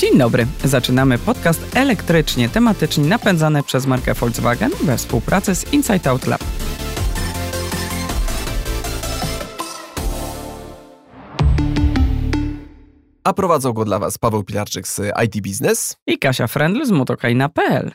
Dzień 0.00 0.18
dobry. 0.18 0.46
Zaczynamy 0.64 1.18
podcast 1.18 1.60
elektrycznie 1.74 2.48
tematycznie 2.48 3.04
napędzany 3.04 3.62
przez 3.62 3.86
markę 3.86 4.14
Volkswagen 4.14 4.70
we 4.82 4.96
współpracy 4.96 5.54
z 5.54 5.72
Insight 5.72 6.06
Out 6.06 6.26
Lab. 6.26 6.59
A 13.30 13.32
prowadzą 13.32 13.72
go 13.72 13.84
dla 13.84 13.98
Was 13.98 14.18
Paweł 14.18 14.42
Pilarczyk 14.42 14.88
z 14.88 15.00
IT 15.24 15.42
Business 15.42 15.96
i 16.06 16.18
Kasia 16.18 16.46
Frendl 16.46 16.84
z 16.84 16.90
motokajna.pl. 16.90 17.90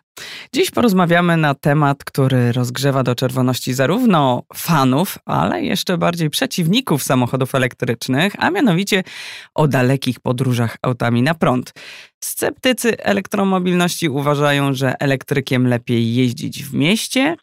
Dziś 0.53 0.71
porozmawiamy 0.71 1.37
na 1.37 1.55
temat, 1.55 2.03
który 2.03 2.51
rozgrzewa 2.51 3.03
do 3.03 3.15
czerwoności 3.15 3.73
zarówno 3.73 4.43
fanów, 4.53 5.17
ale 5.25 5.63
jeszcze 5.63 5.97
bardziej 5.97 6.29
przeciwników 6.29 7.03
samochodów 7.03 7.55
elektrycznych, 7.55 8.33
a 8.37 8.51
mianowicie 8.51 9.03
o 9.55 9.67
dalekich 9.67 10.19
podróżach 10.19 10.77
autami 10.81 11.21
na 11.21 11.33
prąd. 11.33 11.73
Sceptycy 12.23 12.97
elektromobilności 12.97 14.09
uważają, 14.09 14.73
że 14.73 14.93
elektrykiem 14.99 15.67
lepiej 15.67 16.15
jeździć 16.15 16.63
w 16.63 16.73
mieście, 16.73 17.35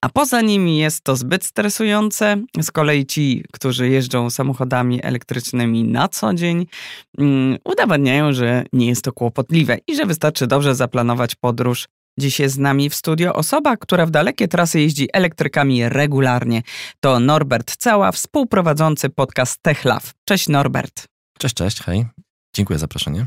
a 0.00 0.08
poza 0.08 0.40
nimi 0.40 0.78
jest 0.78 1.04
to 1.04 1.16
zbyt 1.16 1.44
stresujące. 1.44 2.36
Z 2.62 2.70
kolei 2.70 3.06
ci, 3.06 3.44
którzy 3.52 3.88
jeżdżą 3.88 4.30
samochodami 4.30 5.00
elektrycznymi 5.02 5.84
na 5.84 6.08
co 6.08 6.34
dzień, 6.34 6.66
mm, 7.18 7.58
udowadniają, 7.64 8.32
że 8.32 8.64
nie 8.72 8.86
jest 8.86 9.04
to 9.04 9.12
kłopotliwe 9.12 9.78
i 9.86 9.96
że 9.96 10.06
wystarczy 10.06 10.46
dobrze 10.46 10.74
zaplanować 10.74 11.34
podróż. 11.34 11.88
Dziś 12.18 12.40
jest 12.40 12.54
z 12.54 12.58
nami 12.58 12.90
w 12.90 12.94
studio 12.94 13.34
osoba, 13.34 13.76
która 13.76 14.06
w 14.06 14.10
dalekie 14.10 14.48
trasy 14.48 14.80
jeździ 14.80 15.08
elektrykami 15.12 15.88
regularnie. 15.88 16.62
To 17.00 17.20
Norbert 17.20 17.76
Cała, 17.76 18.12
współprowadzący 18.12 19.10
podcast 19.10 19.62
TechLove. 19.62 20.12
Cześć 20.24 20.48
Norbert. 20.48 21.06
Cześć, 21.38 21.54
cześć, 21.54 21.80
hej. 21.80 22.06
Dziękuję 22.54 22.78
za 22.78 22.82
zaproszenie. 22.82 23.26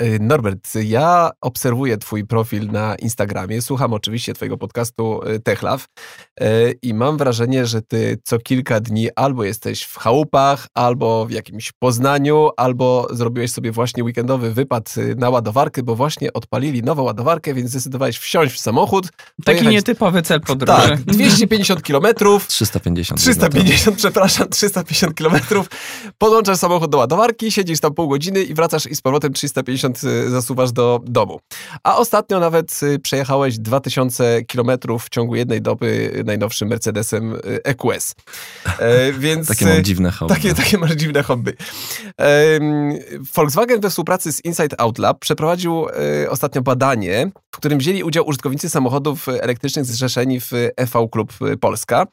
Y, 0.00 0.18
Norbert, 0.20 0.68
ja 0.74 1.30
obserwuję 1.40 1.98
Twój 1.98 2.24
profil 2.24 2.70
na 2.70 2.94
Instagramie, 2.94 3.62
słucham 3.62 3.92
oczywiście 3.92 4.34
Twojego 4.34 4.58
podcastu 4.58 5.28
y, 5.28 5.40
TechLab 5.40 5.80
y, 5.80 6.78
i 6.82 6.94
mam 6.94 7.16
wrażenie, 7.16 7.66
że 7.66 7.82
Ty 7.82 8.18
co 8.24 8.38
kilka 8.38 8.80
dni 8.80 9.08
albo 9.16 9.44
jesteś 9.44 9.82
w 9.82 9.96
chałupach, 9.98 10.66
albo 10.74 11.26
w 11.26 11.30
jakimś 11.30 11.72
Poznaniu, 11.72 12.50
albo 12.56 13.08
zrobiłeś 13.10 13.50
sobie 13.50 13.72
właśnie 13.72 14.04
weekendowy 14.04 14.54
wypad 14.54 14.94
na 15.16 15.30
ładowarkę, 15.30 15.82
bo 15.82 15.94
właśnie 15.94 16.32
odpalili 16.32 16.82
nową 16.82 17.02
ładowarkę, 17.02 17.54
więc 17.54 17.70
zdecydowałeś 17.70 18.18
wsiąść 18.18 18.54
w 18.54 18.60
samochód. 18.60 19.08
Taki 19.44 19.66
nietypowy 19.66 20.22
cel 20.22 20.40
podróży. 20.40 20.88
Tak, 20.88 21.00
250 21.00 21.82
kilometrów. 21.82 22.46
350. 22.46 23.20
350, 23.20 23.96
przepraszam, 23.96 24.48
350 24.48 25.14
kilometrów. 25.14 25.66
Podłączasz 26.18 26.58
samochód 26.58 26.90
do 26.90 26.98
ładowarki, 26.98 27.52
siedzisz 27.52 27.80
tam 27.80 27.94
pół 27.94 28.08
godziny 28.08 28.42
i 28.42 28.54
wracasz 28.54 28.86
i 28.86 28.96
z 28.96 29.00
powrotem 29.00 29.32
350 29.32 29.83
Y, 29.84 30.30
zasuwasz 30.30 30.72
do 30.72 31.00
domu. 31.04 31.40
A 31.82 31.96
ostatnio 31.96 32.40
nawet 32.40 32.80
y, 32.82 32.98
przejechałeś 32.98 33.58
2000 33.58 34.42
kilometrów 34.42 35.04
w 35.04 35.08
ciągu 35.08 35.36
jednej 35.36 35.62
doby 35.62 36.22
najnowszym 36.26 36.68
Mercedesem 36.68 37.36
EQS. 37.64 38.14
E, 38.78 39.12
więc, 39.24 39.48
takie 39.48 39.66
mam 39.66 39.82
dziwne 39.82 40.10
hobby. 40.10 40.34
Takie, 40.34 40.54
takie 40.54 40.78
masz 40.78 40.92
dziwne 40.92 41.22
hobby. 41.22 41.52
Volkswagen 43.34 43.80
we 43.80 43.90
współpracy 43.90 44.32
z 44.32 44.44
Inside 44.44 44.80
Out 44.80 44.98
Lab 44.98 45.18
przeprowadził 45.18 45.86
e, 45.88 46.30
ostatnio 46.30 46.62
badanie, 46.62 47.30
w 47.54 47.56
którym 47.56 47.78
wzięli 47.78 48.02
udział 48.02 48.26
użytkownicy 48.26 48.70
samochodów 48.70 49.28
elektrycznych 49.28 49.84
zrzeszeni 49.84 50.40
w 50.40 50.50
EV 50.76 51.08
Klub 51.12 51.32
Polska. 51.60 52.06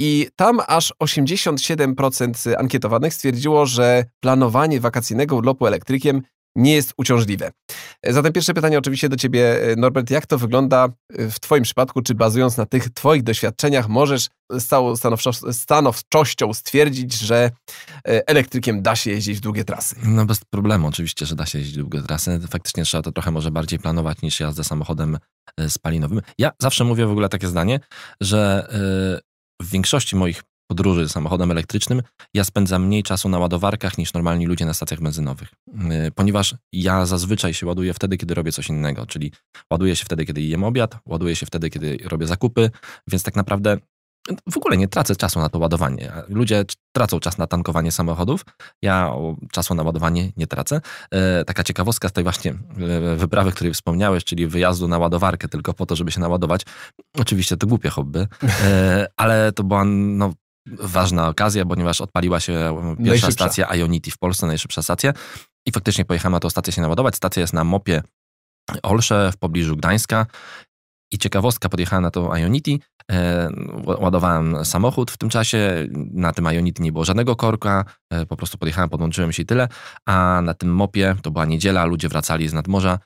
I 0.00 0.28
tam 0.36 0.60
aż 0.66 0.94
87% 1.02 2.54
ankietowanych 2.58 3.14
stwierdziło, 3.14 3.66
że 3.66 4.04
planowanie 4.20 4.80
wakacyjnego 4.80 5.36
urlopu 5.36 5.66
elektrykiem 5.66 6.22
nie 6.56 6.74
jest 6.74 6.94
uciążliwe. 6.96 7.50
Zatem 8.04 8.32
pierwsze 8.32 8.54
pytanie 8.54 8.78
oczywiście 8.78 9.08
do 9.08 9.16
Ciebie, 9.16 9.58
Norbert. 9.76 10.10
Jak 10.10 10.26
to 10.26 10.38
wygląda 10.38 10.88
w 11.10 11.40
Twoim 11.40 11.62
przypadku? 11.62 12.02
Czy 12.02 12.14
bazując 12.14 12.56
na 12.56 12.66
tych 12.66 12.90
Twoich 12.90 13.22
doświadczeniach 13.22 13.88
możesz 13.88 14.28
z 14.50 14.66
całą 14.66 14.94
stanowczością 15.52 16.54
stwierdzić, 16.54 17.14
że 17.14 17.50
e, 18.08 18.28
elektrykiem 18.28 18.82
da 18.82 18.96
się 18.96 19.10
jeździć 19.10 19.40
długie 19.40 19.64
trasy? 19.64 19.96
No 20.04 20.26
bez 20.26 20.44
problemu 20.44 20.88
oczywiście, 20.88 21.26
że 21.26 21.36
da 21.36 21.46
się 21.46 21.58
jeździć 21.58 21.76
długie 21.76 22.02
trasy. 22.02 22.40
Faktycznie 22.50 22.84
trzeba 22.84 23.02
to 23.02 23.12
trochę 23.12 23.30
może 23.30 23.50
bardziej 23.50 23.78
planować 23.78 24.22
niż 24.22 24.40
jazdę 24.40 24.64
samochodem 24.64 25.18
e, 25.56 25.70
spalinowym. 25.70 26.20
Ja 26.38 26.50
zawsze 26.62 26.84
mówię 26.84 27.06
w 27.06 27.10
ogóle 27.10 27.28
takie 27.28 27.48
zdanie, 27.48 27.80
że 28.20 28.68
e, 28.72 29.64
w 29.64 29.70
większości 29.70 30.16
moich 30.16 30.42
podróży 30.70 31.08
samochodem 31.08 31.50
elektrycznym, 31.50 32.02
ja 32.34 32.44
spędzam 32.44 32.86
mniej 32.86 33.02
czasu 33.02 33.28
na 33.28 33.38
ładowarkach 33.38 33.98
niż 33.98 34.12
normalni 34.12 34.46
ludzie 34.46 34.66
na 34.66 34.74
stacjach 34.74 35.00
benzynowych. 35.00 35.48
Y, 36.08 36.12
ponieważ 36.14 36.54
ja 36.72 37.06
zazwyczaj 37.06 37.54
się 37.54 37.66
ładuję 37.66 37.94
wtedy, 37.94 38.16
kiedy 38.16 38.34
robię 38.34 38.52
coś 38.52 38.68
innego, 38.68 39.06
czyli 39.06 39.32
ładuję 39.70 39.96
się 39.96 40.04
wtedy, 40.04 40.24
kiedy 40.24 40.42
jem 40.42 40.64
obiad, 40.64 40.96
ładuję 41.06 41.36
się 41.36 41.46
wtedy, 41.46 41.70
kiedy 41.70 41.98
robię 42.04 42.26
zakupy, 42.26 42.70
więc 43.06 43.22
tak 43.22 43.36
naprawdę 43.36 43.78
w 44.50 44.56
ogóle 44.56 44.76
nie 44.76 44.88
tracę 44.88 45.16
czasu 45.16 45.40
na 45.40 45.48
to 45.48 45.58
ładowanie. 45.58 46.12
Ludzie 46.28 46.64
tracą 46.92 47.20
czas 47.20 47.38
na 47.38 47.46
tankowanie 47.46 47.92
samochodów. 47.92 48.44
Ja 48.82 49.12
czasu 49.52 49.74
na 49.74 49.82
ładowanie 49.82 50.32
nie 50.36 50.46
tracę. 50.46 50.80
E, 51.10 51.44
taka 51.44 51.64
ciekawostka 51.64 52.08
z 52.08 52.12
tej 52.12 52.24
właśnie 52.24 52.50
e, 52.52 53.16
wyprawy, 53.16 53.52
której 53.52 53.72
wspomniałeś, 53.72 54.24
czyli 54.24 54.46
wyjazdu 54.46 54.88
na 54.88 54.98
ładowarkę 54.98 55.48
tylko 55.48 55.74
po 55.74 55.86
to, 55.86 55.96
żeby 55.96 56.10
się 56.12 56.20
naładować. 56.20 56.62
Oczywiście 57.18 57.56
to 57.56 57.66
głupie 57.66 57.88
hobby, 57.88 58.26
ale 59.16 59.52
to 59.52 59.64
była 59.64 59.84
no, 59.84 60.32
ważna 60.78 61.28
okazja, 61.28 61.64
ponieważ 61.64 62.00
odpaliła 62.00 62.40
się 62.40 62.76
pierwsza 63.04 63.30
stacja 63.30 63.74
Ionity 63.76 64.10
w 64.10 64.18
Polsce, 64.18 64.46
najszybsza 64.46 64.82
stacja. 64.82 65.12
I 65.66 65.72
faktycznie 65.72 66.04
pojechałem 66.04 66.32
na 66.32 66.40
tą 66.40 66.50
stację 66.50 66.72
się 66.72 66.82
naładować. 66.82 67.16
Stacja 67.16 67.40
jest 67.40 67.52
na 67.52 67.64
Mopie 67.64 68.02
Olsze 68.82 69.32
w 69.32 69.36
pobliżu 69.36 69.76
Gdańska. 69.76 70.26
I 71.12 71.18
ciekawostka, 71.18 71.68
podjechałem 71.68 72.02
na 72.02 72.10
tą 72.10 72.36
Ionity, 72.36 72.78
e, 73.12 73.48
ładowałem 73.84 74.64
samochód 74.64 75.10
w 75.10 75.16
tym 75.16 75.28
czasie, 75.28 75.88
na 76.12 76.32
tym 76.32 76.44
Ionity 76.44 76.82
nie 76.82 76.92
było 76.92 77.04
żadnego 77.04 77.36
korka, 77.36 77.84
e, 78.10 78.26
po 78.26 78.36
prostu 78.36 78.58
podjechałem, 78.58 78.90
podłączyłem 78.90 79.32
się 79.32 79.42
i 79.42 79.46
tyle, 79.46 79.68
a 80.06 80.40
na 80.44 80.54
tym 80.54 80.74
mopie, 80.74 81.16
to 81.22 81.30
była 81.30 81.44
niedziela, 81.44 81.84
ludzie 81.84 82.08
wracali 82.08 82.48
z 82.48 82.52
nadmorza, 82.52 82.98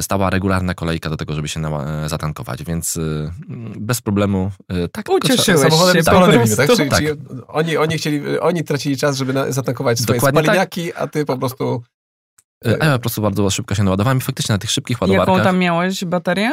stała 0.00 0.30
regularna 0.30 0.74
kolejka 0.74 1.10
do 1.10 1.16
tego, 1.16 1.34
żeby 1.34 1.48
się 1.48 1.60
na, 1.60 2.08
zatankować, 2.08 2.64
więc 2.64 2.96
y, 2.96 3.30
bez 3.76 4.00
problemu 4.00 4.50
y, 4.72 4.88
tak. 4.88 5.08
Ucieszyłeś 5.08 5.60
samochodem 5.60 5.96
się 5.96 6.02
spalonymi, 6.02 6.56
tak? 6.56 6.70
Czyli, 6.76 6.90
tak. 6.90 6.98
czyli 6.98 7.10
oni, 7.48 7.76
oni, 7.76 7.98
chcieli, 7.98 8.38
oni 8.38 8.64
tracili 8.64 8.96
czas, 8.96 9.16
żeby 9.16 9.32
na, 9.32 9.52
zatankować 9.52 9.98
swoje 9.98 10.18
Dokładnie 10.18 10.42
spaliniaki, 10.42 10.92
tak. 10.92 11.02
a 11.02 11.06
ty 11.06 11.24
po 11.24 11.38
prostu... 11.38 11.82
A 12.80 12.86
ja 12.86 12.92
po 12.92 12.98
prostu 12.98 13.22
bardzo 13.22 13.50
szybko 13.50 13.74
się 13.74 13.82
naładowałem 13.82 14.18
i 14.18 14.20
faktycznie 14.20 14.52
na 14.52 14.58
tych 14.58 14.70
szybkich 14.70 15.00
ładowarkach... 15.00 15.36
Jaką 15.36 15.44
tam 15.44 15.58
miałeś 15.58 16.04
baterię? 16.04 16.52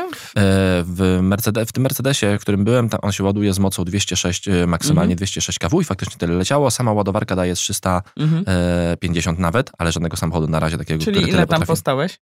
W, 0.83 1.19
Mercedes, 1.21 1.69
w 1.69 1.71
tym 1.71 1.83
Mercedesie, 1.83 2.37
w 2.37 2.41
którym 2.41 2.63
byłem, 2.63 2.89
tam 2.89 2.99
on 3.03 3.11
się 3.11 3.23
ładuje 3.23 3.53
z 3.53 3.59
mocą 3.59 3.85
206, 3.85 4.49
maksymalnie 4.67 5.13
mhm. 5.13 5.17
206 5.17 5.59
kW 5.59 5.81
i 5.81 5.83
faktycznie 5.83 6.17
tyle 6.17 6.33
leciało. 6.33 6.71
Sama 6.71 6.93
ładowarka 6.93 7.35
daje 7.35 7.55
350 7.55 9.27
mhm. 9.27 9.41
nawet, 9.41 9.71
ale 9.77 9.91
żadnego 9.91 10.17
samochodu 10.17 10.47
na 10.47 10.59
razie 10.59 10.77
takiego, 10.77 11.03
Czyli 11.03 11.21
ile 11.21 11.37
tam 11.37 11.47
potrafi... 11.47 11.65
postałeś? 11.65 12.19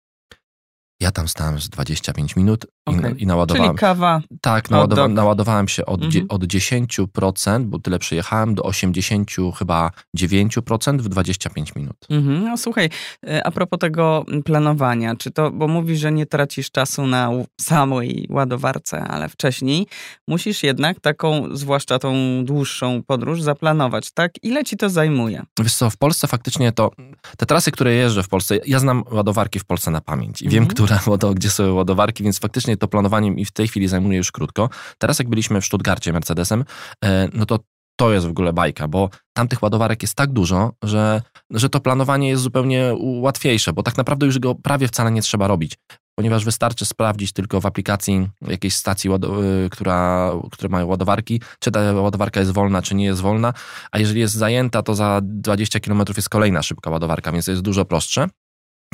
Ja 1.01 1.11
tam 1.11 1.29
stałem 1.29 1.61
z 1.61 1.69
25 1.69 2.37
minut 2.37 2.67
okay. 2.85 3.15
i, 3.19 3.23
i 3.23 3.27
naładowałem. 3.27 3.71
Czyli 3.71 3.79
kawa. 3.79 4.21
Tak, 4.41 4.71
naładowa 4.71 5.09
naładowałem 5.09 5.69
się 5.69 5.87
od, 5.87 6.03
mhm. 6.03 6.27
od 6.29 6.43
10%, 6.45 7.65
bo 7.65 7.79
tyle 7.79 7.99
przyjechałem, 7.99 8.55
do 8.55 8.63
80 8.63 9.31
chyba 9.59 9.91
9% 10.17 10.99
w 10.99 11.09
25 11.09 11.75
minut. 11.75 11.97
Mhm. 12.11 12.45
No 12.45 12.57
słuchaj, 12.57 12.91
e, 13.27 13.47
a 13.47 13.51
propos 13.51 13.79
tego 13.79 14.25
planowania, 14.45 15.17
czy 15.17 15.31
to, 15.31 15.51
bo 15.51 15.69
mówisz, 15.69 16.01
że 16.01 16.13
nie 16.13 16.27
tracisz 16.27 16.71
czasu 16.71 17.07
na 17.07 17.31
samej 17.61 18.27
ładowarce, 18.31 19.01
ale 19.05 19.29
wcześniej 19.29 19.87
musisz 20.29 20.63
jednak 20.63 21.01
taką, 21.01 21.49
zwłaszcza 21.53 21.99
tą 21.99 22.15
dłuższą 22.45 23.03
podróż 23.07 23.43
zaplanować, 23.43 24.11
tak? 24.11 24.33
Ile 24.43 24.65
ci 24.65 24.77
to 24.77 24.91
zajmuje? 24.91 25.43
Wiesz 25.61 25.75
co, 25.75 25.91
w 25.91 25.97
Polsce 25.97 26.29
faktycznie 26.29 26.73
to, 26.73 26.91
te 27.37 27.47
trasy, 27.47 27.71
które 27.71 27.95
jeżdżę 27.95 28.23
w 28.23 28.29
Polsce, 28.29 28.59
ja 28.67 28.79
znam 28.79 29.05
ładowarki 29.11 29.59
w 29.59 29.65
Polsce 29.65 29.91
na 29.91 30.01
pamięć 30.01 30.43
i 30.43 30.45
mhm. 30.45 30.63
wiem, 30.63 30.75
które 30.75 30.90
które, 30.99 31.35
gdzie 31.35 31.51
są 31.51 31.75
ładowarki, 31.75 32.25
więc 32.25 32.39
faktycznie 32.39 32.77
to 32.77 32.89
planowanie 32.89 33.31
mi 33.31 33.45
w 33.45 33.53
tej 33.53 33.69
chwili 33.69 33.89
zajmuje 33.89 34.19
już 34.19 34.33
krótko. 34.33 34.71
Teraz 34.99 35.19
jak 35.19 35.29
byliśmy 35.29 35.61
w 35.61 35.65
Stuttgarcie 35.65 36.13
Mercedesem, 36.13 36.65
e, 37.05 37.29
no 37.33 37.47
to 37.47 37.59
to 38.01 38.13
jest 38.13 38.27
w 38.27 38.31
ogóle 38.31 38.53
bajka, 38.53 38.89
bo 38.89 39.11
tam 39.33 39.49
tych 39.49 39.63
ładowarek 39.63 40.03
jest 40.03 40.15
tak 40.15 40.33
dużo, 40.33 40.73
że, 40.83 41.23
że 41.51 41.69
to 41.69 41.81
planowanie 41.81 42.29
jest 42.29 42.43
zupełnie 42.43 42.93
łatwiejsze, 42.99 43.73
bo 43.73 43.83
tak 43.83 43.97
naprawdę 43.97 44.27
już 44.27 44.39
go 44.39 44.55
prawie 44.55 44.89
wcale 44.89 45.11
nie 45.11 45.23
trzeba 45.23 45.47
robić, 45.47 45.79
ponieważ 46.15 46.45
wystarczy 46.45 46.85
sprawdzić 46.85 47.33
tylko 47.33 47.61
w 47.61 47.67
aplikacji 47.67 48.29
jakiejś 48.49 48.75
stacji, 48.75 49.11
y, 49.11 49.71
która, 49.71 50.33
które 50.53 50.69
mają 50.69 50.87
ładowarki, 50.87 51.41
czy 51.59 51.71
ta 51.71 51.93
ładowarka 51.93 52.41
jest 52.41 52.53
wolna, 52.53 52.83
czy 52.83 52.95
nie 52.95 53.05
jest 53.05 53.21
wolna, 53.21 53.55
a 53.91 53.99
jeżeli 53.99 54.21
jest 54.21 54.35
zajęta, 54.35 54.83
to 54.83 54.95
za 54.95 55.21
20 55.23 55.81
km 55.81 56.03
jest 56.17 56.29
kolejna 56.29 56.63
szybka 56.63 56.91
ładowarka, 56.91 57.33
więc 57.33 57.47
jest 57.47 57.63
dużo 57.63 57.85
prostsze. 57.85 58.29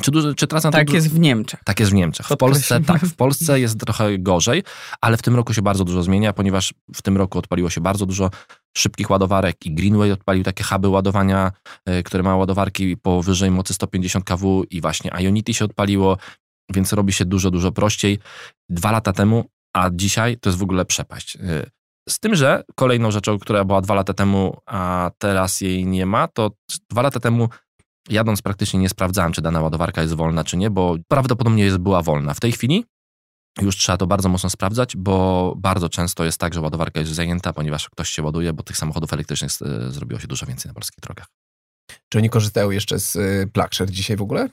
Czy, 0.01 0.11
duży, 0.11 0.35
czy 0.35 0.47
trasa 0.47 0.71
tak 0.71 0.93
jest 0.93 1.09
w 1.09 1.19
Niemczech. 1.19 1.59
Tak 1.63 1.79
jest 1.79 1.91
w 1.91 1.95
Niemczech. 1.95 2.27
W 2.27 2.37
Polsce, 2.37 2.81
tak, 2.81 3.01
w 3.01 3.15
Polsce 3.15 3.59
jest 3.59 3.79
trochę 3.79 4.19
gorzej, 4.19 4.63
ale 5.01 5.17
w 5.17 5.21
tym 5.21 5.35
roku 5.35 5.53
się 5.53 5.61
bardzo 5.61 5.83
dużo 5.83 6.03
zmienia, 6.03 6.33
ponieważ 6.33 6.73
w 6.95 7.01
tym 7.01 7.17
roku 7.17 7.39
odpaliło 7.39 7.69
się 7.69 7.81
bardzo 7.81 8.05
dużo 8.05 8.29
szybkich 8.77 9.09
ładowarek 9.09 9.65
i 9.65 9.73
Greenway 9.73 10.11
odpalił 10.11 10.43
takie 10.43 10.63
huby 10.63 10.87
ładowania, 10.87 11.51
y, 11.89 12.03
które 12.03 12.23
ma 12.23 12.35
ładowarki 12.35 12.97
powyżej 12.97 13.51
mocy 13.51 13.73
150 13.73 14.25
kW 14.25 14.63
i 14.69 14.81
właśnie 14.81 15.11
Ionity 15.19 15.53
się 15.53 15.65
odpaliło, 15.65 16.17
więc 16.73 16.93
robi 16.93 17.13
się 17.13 17.25
dużo, 17.25 17.51
dużo 17.51 17.71
prościej. 17.71 18.19
Dwa 18.69 18.91
lata 18.91 19.13
temu, 19.13 19.45
a 19.75 19.89
dzisiaj 19.93 20.37
to 20.37 20.49
jest 20.49 20.59
w 20.59 20.63
ogóle 20.63 20.85
przepaść. 20.85 21.35
Y, 21.35 21.69
z 22.09 22.19
tym, 22.19 22.35
że 22.35 22.63
kolejną 22.75 23.11
rzeczą, 23.11 23.39
która 23.39 23.65
była 23.65 23.81
dwa 23.81 23.93
lata 23.93 24.13
temu, 24.13 24.57
a 24.65 25.11
teraz 25.17 25.61
jej 25.61 25.85
nie 25.85 26.05
ma, 26.05 26.27
to 26.27 26.51
dwa 26.89 27.01
lata 27.01 27.19
temu 27.19 27.49
jadąc 28.09 28.41
praktycznie 28.41 28.79
nie 28.79 28.89
sprawdzałem, 28.89 29.31
czy 29.31 29.41
dana 29.41 29.61
ładowarka 29.61 30.01
jest 30.01 30.13
wolna, 30.13 30.43
czy 30.43 30.57
nie, 30.57 30.69
bo 30.69 30.95
prawdopodobnie 31.07 31.63
jest, 31.63 31.77
była 31.77 32.01
wolna. 32.01 32.33
W 32.33 32.39
tej 32.39 32.51
chwili 32.51 32.85
już 33.61 33.77
trzeba 33.77 33.97
to 33.97 34.07
bardzo 34.07 34.29
mocno 34.29 34.49
sprawdzać, 34.49 34.95
bo 34.95 35.53
bardzo 35.57 35.89
często 35.89 36.25
jest 36.25 36.37
tak, 36.37 36.53
że 36.53 36.61
ładowarka 36.61 36.99
jest 36.99 37.11
zajęta, 37.11 37.53
ponieważ 37.53 37.89
ktoś 37.89 38.09
się 38.09 38.23
ładuje, 38.23 38.53
bo 38.53 38.63
tych 38.63 38.77
samochodów 38.77 39.13
elektrycznych 39.13 39.51
e, 39.61 39.91
zrobiło 39.91 40.19
się 40.19 40.27
dużo 40.27 40.45
więcej 40.45 40.69
na 40.69 40.73
polskich 40.73 40.99
drogach. 40.99 41.27
Czy 42.09 42.17
oni 42.17 42.29
korzystają 42.29 42.71
jeszcze 42.71 42.99
z 42.99 43.15
y, 43.15 43.49
PlugShare 43.53 43.91
dzisiaj 43.91 44.17
w 44.17 44.21
ogóle? 44.21 44.49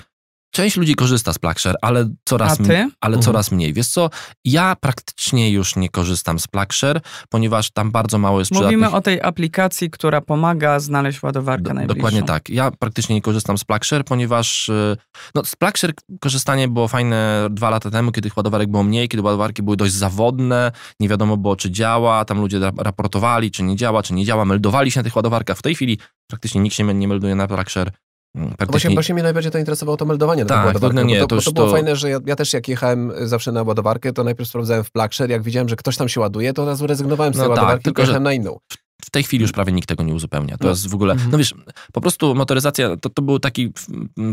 Część 0.54 0.76
ludzi 0.76 0.94
korzysta 0.94 1.32
z 1.32 1.38
PlugShare, 1.38 1.76
ale 1.82 2.08
coraz, 2.24 2.58
ale 3.00 3.16
mhm. 3.16 3.22
coraz 3.22 3.52
mniej. 3.52 3.72
Wiesz 3.72 3.88
co, 3.88 4.10
ja 4.44 4.76
praktycznie 4.80 5.50
już 5.50 5.76
nie 5.76 5.88
korzystam 5.88 6.38
z 6.38 6.46
PlugShare, 6.46 7.00
ponieważ 7.28 7.70
tam 7.70 7.90
bardzo 7.90 8.18
mało 8.18 8.38
jest 8.38 8.52
Mówimy 8.52 8.70
przydatnych... 8.70 8.94
o 8.94 9.00
tej 9.00 9.22
aplikacji, 9.22 9.90
która 9.90 10.20
pomaga 10.20 10.80
znaleźć 10.80 11.22
ładowarkę 11.22 11.62
Do, 11.62 11.74
najbliższą. 11.74 11.96
Dokładnie 11.96 12.22
tak. 12.22 12.48
Ja 12.48 12.70
praktycznie 12.70 13.14
nie 13.14 13.22
korzystam 13.22 13.58
z 13.58 13.64
PlugShare, 13.64 14.04
ponieważ 14.04 14.68
y, 14.68 14.96
no, 15.34 15.44
z 15.44 15.56
PlugShare 15.56 15.92
korzystanie 16.20 16.68
było 16.68 16.88
fajne 16.88 17.48
dwa 17.50 17.70
lata 17.70 17.90
temu, 17.90 18.12
kiedy 18.12 18.28
tych 18.28 18.36
ładowarek 18.36 18.70
było 18.70 18.82
mniej, 18.82 19.08
kiedy 19.08 19.22
ładowarki 19.22 19.62
były 19.62 19.76
dość 19.76 19.92
zawodne, 19.92 20.72
nie 21.00 21.08
wiadomo 21.08 21.36
było, 21.36 21.56
czy 21.56 21.70
działa, 21.70 22.24
tam 22.24 22.40
ludzie 22.40 22.60
raportowali, 22.78 23.50
czy 23.50 23.62
nie 23.62 23.76
działa, 23.76 24.02
czy 24.02 24.14
nie 24.14 24.24
działa, 24.24 24.44
meldowali 24.44 24.90
się 24.90 25.00
na 25.00 25.04
tych 25.04 25.16
ładowarkach. 25.16 25.58
W 25.58 25.62
tej 25.62 25.74
chwili 25.74 25.98
praktycznie 26.26 26.60
nikt 26.60 26.76
się 26.76 26.94
nie 26.94 27.08
melduje 27.08 27.34
na 27.34 27.46
PlugShare 27.46 27.90
Praktycznie... 28.34 28.64
Mm, 28.64 28.70
właśnie, 28.70 28.90
właśnie 28.90 29.14
mnie 29.14 29.22
najbardziej 29.22 29.52
to 29.52 29.58
interesowało 29.58 29.96
to 29.96 30.04
meldowanie 30.04 30.44
tak, 30.44 30.58
na 30.58 30.64
ładowarkę. 30.64 30.96
No 30.96 31.02
nie, 31.02 31.20
to, 31.20 31.26
to, 31.26 31.40
to 31.40 31.52
było 31.52 31.66
to... 31.66 31.72
fajne, 31.72 31.96
że 31.96 32.10
ja, 32.10 32.18
ja, 32.26 32.36
też 32.36 32.52
jak 32.52 32.68
jechałem 32.68 33.12
zawsze 33.22 33.52
na 33.52 33.62
ładowarkę, 33.62 34.12
to 34.12 34.24
najpierw 34.24 34.48
sprawdzałem 34.48 34.84
w 34.84 34.90
Plugshare, 34.90 35.30
jak 35.30 35.42
widziałem, 35.42 35.68
że 35.68 35.76
ktoś 35.76 35.96
tam 35.96 36.08
się 36.08 36.20
ładuje, 36.20 36.52
to 36.52 36.62
od 36.62 36.68
razu 36.68 36.86
rezygnowałem 36.86 37.34
z 37.34 37.36
tej 37.36 37.48
no 37.48 37.54
tak, 37.54 37.56
ładowarki 37.58 37.84
tylko, 37.84 38.02
i 38.02 38.04
jechałem 38.04 38.22
na 38.22 38.32
inną. 38.32 38.58
W 39.04 39.10
tej 39.10 39.22
chwili 39.22 39.42
już 39.42 39.52
prawie 39.52 39.72
nikt 39.72 39.88
tego 39.88 40.02
nie 40.02 40.14
uzupełnia. 40.14 40.56
To 40.56 40.64
no. 40.64 40.70
jest 40.70 40.88
w 40.88 40.94
ogóle, 40.94 41.12
mhm. 41.12 41.30
no 41.30 41.38
wiesz, 41.38 41.54
po 41.92 42.00
prostu 42.00 42.34
motoryzacja, 42.34 42.96
to, 42.96 43.10
to 43.10 43.22
był 43.22 43.38
taki 43.38 43.72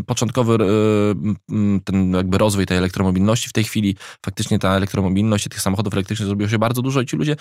początkowy 0.06 0.58
ten 1.84 2.12
jakby 2.12 2.38
rozwój 2.38 2.66
tej 2.66 2.78
elektromobilności. 2.78 3.48
W 3.48 3.52
tej 3.52 3.64
chwili 3.64 3.96
faktycznie 4.24 4.58
ta 4.58 4.76
elektromobilność 4.76 5.48
tych 5.48 5.60
samochodów 5.60 5.92
elektrycznych 5.92 6.26
zrobiło 6.26 6.48
się 6.48 6.58
bardzo 6.58 6.82
dużo 6.82 7.00
i 7.00 7.06
ci 7.06 7.16
ludzie 7.16 7.36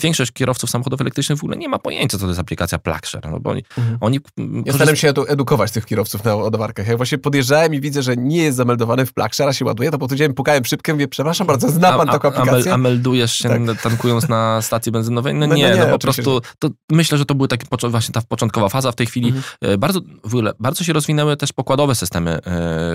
Większość 0.00 0.32
kierowców 0.32 0.70
samochodów 0.70 1.00
elektrycznych 1.00 1.38
w 1.38 1.44
ogóle 1.44 1.56
nie 1.56 1.68
ma 1.68 1.78
pojęcia, 1.78 2.18
co 2.18 2.24
to 2.24 2.28
jest 2.28 2.40
aplikacja 2.40 2.78
PlugShare. 2.78 3.30
No 3.30 3.40
bo 3.40 3.50
oni, 3.50 3.62
mhm. 3.78 3.98
oni 4.00 4.20
ja 4.66 4.72
staram 4.72 4.96
się 4.96 5.08
edukować 5.08 5.70
tych 5.70 5.86
kierowców 5.86 6.24
na 6.24 6.36
ładowarkach. 6.36 6.86
Jak 6.86 6.96
właśnie 6.96 7.18
podjeżdżałem 7.18 7.74
i 7.74 7.80
widzę, 7.80 8.02
że 8.02 8.16
nie 8.16 8.36
jest 8.36 8.56
zameldowany 8.56 9.06
w 9.06 9.12
PlugShare, 9.12 9.48
a 9.48 9.52
się 9.52 9.64
ładuje, 9.64 9.90
to 9.90 9.98
podchodziłem, 9.98 10.34
pukałem 10.34 10.64
szybkę, 10.64 10.92
mówię, 10.92 11.08
przepraszam 11.08 11.46
bardzo, 11.46 11.70
zna 11.70 11.92
pan 11.92 12.08
a, 12.08 12.12
taką 12.12 12.28
aplikację? 12.28 12.72
A, 12.72 12.76
meldujesz 12.76 13.32
się 13.32 13.48
tak. 13.48 13.82
tankując 13.82 14.28
na 14.28 14.62
stacji 14.62 14.92
benzynowej? 14.92 15.34
No, 15.34 15.46
no 15.46 15.54
nie, 15.54 15.68
no, 15.68 15.74
nie, 15.76 15.80
no 15.80 15.88
po 15.88 15.98
prostu 15.98 16.40
to 16.58 16.68
myślę, 16.90 17.18
że 17.18 17.24
to 17.24 17.34
była 17.34 17.48
właśnie 17.88 18.12
ta 18.12 18.22
początkowa 18.22 18.68
faza. 18.68 18.92
W 18.92 18.96
tej 18.96 19.06
chwili 19.06 19.28
mhm. 19.28 19.44
E, 19.60 19.78
bardzo, 19.78 20.00
w 20.24 20.34
ogóle, 20.34 20.52
bardzo 20.60 20.84
się 20.84 20.92
rozwinęły 20.92 21.36
też 21.36 21.52
pokładowe 21.52 21.94
systemy 21.94 22.30
e, 22.30 22.40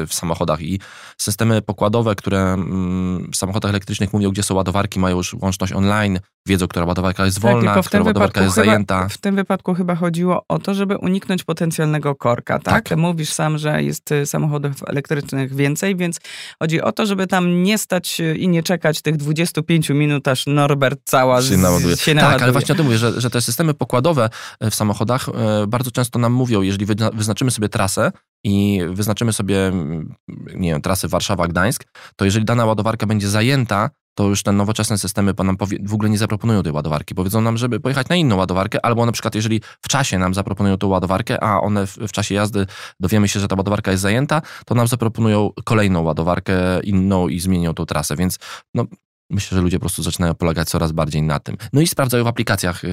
w 0.07 0.13
samochodach 0.13 0.61
i 0.61 0.79
systemy 1.17 1.61
pokładowe, 1.61 2.15
które 2.15 2.53
mm, 2.53 3.29
w 3.31 3.35
samochodach 3.35 3.69
elektrycznych 3.69 4.13
mówią, 4.13 4.31
gdzie 4.31 4.43
są 4.43 4.55
ładowarki, 4.55 4.99
mają 4.99 5.17
już 5.17 5.33
łączność 5.33 5.73
online, 5.73 6.19
wiedzą, 6.47 6.67
która 6.67 6.85
ładowarka 6.89 7.25
jest 7.25 7.41
tak, 7.41 7.51
wolna, 7.51 7.73
tak, 7.73 7.85
która 7.85 8.03
ładowarka 8.03 8.41
jest 8.41 8.55
chyba, 8.55 8.65
zajęta. 8.65 9.07
W 9.09 9.17
tym 9.17 9.35
wypadku 9.35 9.73
chyba 9.73 9.95
chodziło 9.95 10.45
o 10.47 10.59
to, 10.59 10.73
żeby 10.73 10.97
uniknąć 10.97 11.43
potencjalnego 11.43 12.15
korka, 12.15 12.59
tak? 12.59 12.89
tak? 12.89 12.97
Mówisz 12.97 13.33
sam, 13.33 13.57
że 13.57 13.83
jest 13.83 14.11
y, 14.11 14.25
samochodów 14.25 14.73
elektrycznych 14.87 15.55
więcej, 15.55 15.95
więc 15.95 16.19
chodzi 16.59 16.81
o 16.81 16.91
to, 16.91 17.05
żeby 17.05 17.27
tam 17.27 17.63
nie 17.63 17.77
stać 17.77 18.19
y, 18.19 18.35
i 18.35 18.47
nie 18.47 18.63
czekać 18.63 19.01
tych 19.01 19.17
25 19.17 19.89
minut, 19.89 20.27
aż 20.27 20.47
Norbert 20.47 20.99
cała 21.03 21.41
się 21.41 21.57
naładuje. 21.57 21.97
Się 21.97 22.13
naładuje. 22.13 22.35
Tak, 22.35 22.43
ale 22.43 22.51
właśnie 22.51 22.73
o 22.73 22.75
tym 22.75 22.85
mówię, 22.85 22.97
że, 22.97 23.21
że 23.21 23.29
te 23.29 23.41
systemy 23.41 23.73
pokładowe 23.73 24.29
y, 24.63 24.69
w 24.71 24.75
samochodach 24.75 25.29
bardzo 25.67 25.91
często 25.91 26.19
nam 26.19 26.33
mówią, 26.33 26.61
jeżeli 26.61 26.85
wyznaczymy 27.13 27.51
sobie 27.51 27.69
trasę, 27.69 28.11
i 28.43 28.81
wyznaczymy 28.89 29.33
sobie, 29.33 29.67
mm, 29.67 30.15
nie 30.55 30.71
wiem, 30.71 30.81
trasę 30.81 31.07
Warszawa-Gdańsk, 31.07 31.83
to 32.15 32.25
jeżeli 32.25 32.45
dana 32.45 32.65
ładowarka 32.65 33.07
będzie 33.07 33.29
zajęta, 33.29 33.89
to 34.19 34.27
już 34.27 34.43
te 34.43 34.51
nowoczesne 34.51 34.97
systemy 34.97 35.33
nam 35.43 35.57
w 35.83 35.93
ogóle 35.93 36.09
nie 36.09 36.17
zaproponują 36.17 36.63
tej 36.63 36.71
ładowarki. 36.71 37.15
Powiedzą 37.15 37.41
nam, 37.41 37.57
żeby 37.57 37.79
pojechać 37.79 38.09
na 38.09 38.15
inną 38.15 38.35
ładowarkę, 38.35 38.85
albo 38.85 39.05
na 39.05 39.11
przykład 39.11 39.35
jeżeli 39.35 39.61
w 39.81 39.87
czasie 39.87 40.17
nam 40.17 40.33
zaproponują 40.33 40.77
tą 40.77 40.87
ładowarkę, 40.87 41.43
a 41.43 41.61
one 41.61 41.87
w, 41.87 41.97
w 41.97 42.11
czasie 42.11 42.35
jazdy 42.35 42.65
dowiemy 42.99 43.27
się, 43.27 43.39
że 43.39 43.47
ta 43.47 43.55
ładowarka 43.55 43.91
jest 43.91 44.03
zajęta, 44.03 44.41
to 44.65 44.75
nam 44.75 44.87
zaproponują 44.87 45.49
kolejną 45.65 46.01
ładowarkę 46.01 46.79
inną 46.83 47.27
i 47.27 47.39
zmienią 47.39 47.73
tą 47.73 47.85
trasę. 47.85 48.15
Więc 48.15 48.39
no, 48.73 48.85
Myślę, 49.29 49.55
że 49.55 49.61
ludzie 49.61 49.77
po 49.77 49.81
prostu 49.81 50.03
zaczynają 50.03 50.35
polegać 50.35 50.69
coraz 50.69 50.91
bardziej 50.91 51.21
na 51.21 51.39
tym. 51.39 51.57
No 51.73 51.81
i 51.81 51.87
sprawdzają 51.87 52.23
w 52.23 52.27
aplikacjach 52.27 52.85
y, 52.85 52.89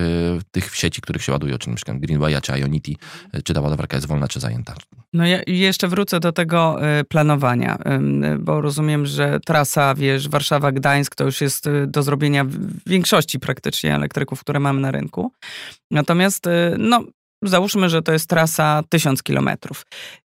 tych 0.51 0.71
w 0.71 0.77
sieci, 0.77 1.01
których 1.01 1.23
się 1.23 1.33
ładują, 1.33 1.59
czy 1.59 1.71
na 1.71 1.77
przykład 1.77 1.99
Greenwaya, 1.99 2.41
czy 2.43 2.59
Ionity, 2.59 2.93
y, 3.35 3.43
czy 3.43 3.55
ta 3.55 3.61
ładowarka 3.61 3.97
jest 3.97 4.07
wolna, 4.07 4.29
czy 4.29 4.41
zajęta. 4.41 4.75
No 5.13 5.27
ja 5.27 5.41
jeszcze 5.47 5.89
wrócę 5.89 6.21
do 6.21 6.33
tego 6.33 6.79
y, 7.01 7.05
planowania, 7.05 7.79
bo 8.39 8.61
rozumiem, 8.61 9.07
że 9.07 9.41
trasa, 9.47 9.95
wiesz, 9.95 10.29
Warszawa-Gdańsk 10.29 11.15
to 11.15 11.25
już 11.25 11.41
jest 11.41 11.67
y, 11.67 11.87
do 11.87 12.03
zrobienia 12.03 12.45
w 12.45 12.57
większości 12.87 13.39
praktycznie 13.39 13.95
elektryków, 13.95 14.41
które 14.41 14.61
mamy 14.61 14.81
na 14.81 14.91
rynku. 14.91 15.33
Natomiast, 15.91 16.47
y, 16.47 16.51
no, 16.79 17.05
załóżmy, 17.43 17.89
że 17.89 18.03
to 18.03 18.13
jest 18.13 18.29
trasa 18.29 18.83
1000 18.89 19.23
kilometrów. 19.23 19.87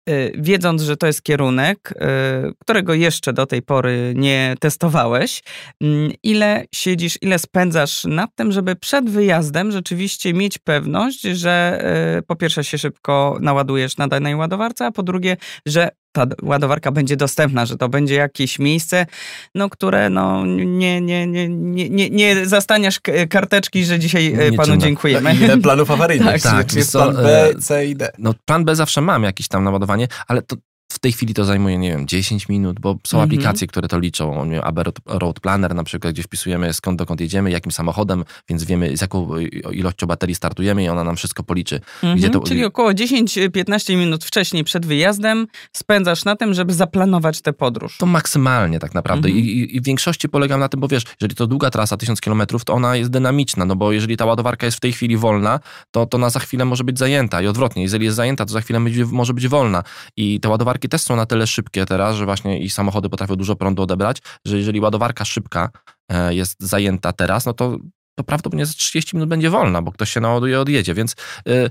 Y, 0.08 0.32
wiedząc, 0.38 0.82
że 0.82 0.96
to 0.96 1.06
jest 1.06 1.22
kierunek, 1.22 1.92
y, 1.92 2.54
którego 2.58 2.94
jeszcze 2.94 3.32
do 3.32 3.46
tej 3.46 3.62
pory 3.62 4.12
nie 4.16 4.54
testowałeś, 4.60 5.42
mm, 5.80 6.12
ile 6.22 6.64
siedzisz, 6.74 7.18
ile 7.22 7.38
spędzasz 7.38 8.04
nad 8.04 8.34
tym, 8.34 8.52
żeby 8.52 8.76
przed 8.76 9.10
wyjazdem 9.10 9.72
rzeczywiście 9.72 10.34
mieć 10.34 10.58
pewność, 10.58 11.20
że 11.20 11.84
y, 12.18 12.22
po 12.22 12.36
pierwsze 12.36 12.64
się 12.64 12.78
szybko 12.78 13.38
naładujesz 13.40 13.96
na 13.96 14.08
danej 14.08 14.34
ładowarce, 14.34 14.86
a 14.86 14.90
po 14.90 15.02
drugie, 15.02 15.36
że 15.66 15.88
ta 16.12 16.26
ładowarka 16.42 16.92
będzie 16.92 17.16
dostępna, 17.16 17.66
że 17.66 17.76
to 17.76 17.88
będzie 17.88 18.14
jakieś 18.14 18.58
miejsce, 18.58 19.06
no, 19.54 19.70
które 19.70 20.10
no, 20.10 20.46
nie, 20.46 21.00
nie, 21.00 21.26
nie, 21.26 21.48
nie, 21.48 21.90
nie, 21.90 22.10
nie 22.10 22.46
zastaniesz 22.46 23.00
karteczki, 23.30 23.84
że 23.84 23.98
dzisiaj 23.98 24.32
nie 24.32 24.52
panu 24.52 24.64
czynne. 24.64 24.78
dziękujemy. 24.78 25.34
Ile 25.34 25.58
planów 25.68 25.90
awaryjnych, 25.90 26.42
tak, 26.42 26.52
tak, 26.52 26.74
jest 26.74 26.92
plan 26.92 27.14
B, 27.14 27.50
C 27.60 27.86
i 27.86 27.96
D. 27.96 28.10
No, 28.18 28.34
plan 28.44 28.64
B 28.64 28.76
zawsze 28.76 29.00
mam 29.00 29.22
jakiś 29.22 29.48
tam 29.48 29.64
naładowanie, 29.64 30.08
ale 30.26 30.42
to 30.42 30.56
w 30.98 31.00
tej 31.00 31.12
chwili 31.12 31.34
to 31.34 31.44
zajmuje, 31.44 31.78
nie 31.78 31.90
wiem, 31.90 32.06
10 32.06 32.48
minut, 32.48 32.80
bo 32.80 32.96
są 33.06 33.18
-hmm. 33.18 33.24
aplikacje, 33.24 33.66
które 33.66 33.88
to 33.88 33.98
liczą. 33.98 34.50
AB 34.62 34.78
Road 35.06 35.40
Planner 35.40 35.74
na 35.74 35.84
przykład, 35.84 36.14
gdzie 36.14 36.22
wpisujemy 36.22 36.72
skąd 36.72 36.98
dokąd 36.98 37.20
jedziemy, 37.20 37.50
jakim 37.50 37.72
samochodem, 37.72 38.24
więc 38.48 38.64
wiemy 38.64 38.96
z 38.96 39.00
jaką 39.00 39.38
ilością 39.72 40.06
baterii 40.06 40.34
startujemy 40.34 40.84
i 40.84 40.88
ona 40.88 41.04
nam 41.04 41.16
wszystko 41.16 41.42
policzy. 41.42 41.80
-hmm. 42.02 42.30
to... 42.30 42.40
Czyli 42.40 42.64
około 42.64 42.90
10-15 42.90 43.96
minut 43.96 44.24
wcześniej 44.24 44.64
przed 44.64 44.86
wyjazdem 44.86 45.46
spędzasz 45.72 46.24
na 46.24 46.36
tym, 46.36 46.54
żeby 46.54 46.74
zaplanować 46.74 47.40
tę 47.40 47.52
podróż. 47.52 47.96
To 47.98 48.06
maksymalnie 48.06 48.78
tak 48.78 48.94
naprawdę 48.94 49.28
-hmm. 49.28 49.36
I, 49.36 49.76
I, 49.76 49.80
w 49.80 49.84
większości 49.84 50.28
polegam 50.28 50.60
na 50.60 50.68
tym, 50.68 50.80
bo 50.80 50.88
wiesz, 50.88 51.04
jeżeli 51.20 51.36
to 51.36 51.46
długa 51.46 51.70
trasa, 51.70 51.96
1000 51.96 52.20
km, 52.20 52.42
to 52.64 52.74
ona 52.74 52.96
jest 52.96 53.10
dynamiczna, 53.10 53.64
no 53.64 53.76
bo 53.76 53.92
jeżeli 53.92 54.16
ta 54.16 54.24
ładowarka 54.24 54.66
jest 54.66 54.76
w 54.76 54.80
tej 54.80 54.92
chwili 54.92 55.16
wolna, 55.16 55.60
to, 55.90 56.06
to 56.06 56.16
ona 56.16 56.30
za 56.30 56.40
chwilę 56.40 56.64
może 56.64 56.84
być 56.84 56.98
zajęta 56.98 57.42
i 57.42 57.46
odwrotnie, 57.46 57.82
jeżeli 57.82 58.04
jest 58.04 58.16
zajęta, 58.16 58.44
to 58.44 58.52
za 58.52 58.60
chwilę 58.60 58.80
może 59.12 59.34
być 59.34 59.48
wolna 59.48 59.82
i 60.16 60.40
te 60.40 60.48
ładowarki 60.48 60.87
też 60.88 61.02
są 61.02 61.16
na 61.16 61.26
tyle 61.26 61.46
szybkie 61.46 61.86
teraz, 61.86 62.16
że 62.16 62.24
właśnie 62.24 62.58
i 62.58 62.70
samochody 62.70 63.08
potrafią 63.08 63.36
dużo 63.36 63.56
prądu 63.56 63.82
odebrać, 63.82 64.18
że 64.46 64.56
jeżeli 64.56 64.80
ładowarka 64.80 65.24
szybka 65.24 65.70
e, 66.08 66.34
jest 66.34 66.56
zajęta 66.60 67.12
teraz, 67.12 67.46
no 67.46 67.52
to, 67.52 67.78
to 68.18 68.24
prawdopodobnie 68.24 68.66
za 68.66 68.72
30 68.72 69.16
minut 69.16 69.28
będzie 69.28 69.50
wolna, 69.50 69.82
bo 69.82 69.92
ktoś 69.92 70.10
się 70.10 70.20
naładuje 70.20 70.52
i 70.54 70.56
odjedzie, 70.56 70.94
więc 70.94 71.16
e, 71.48 71.70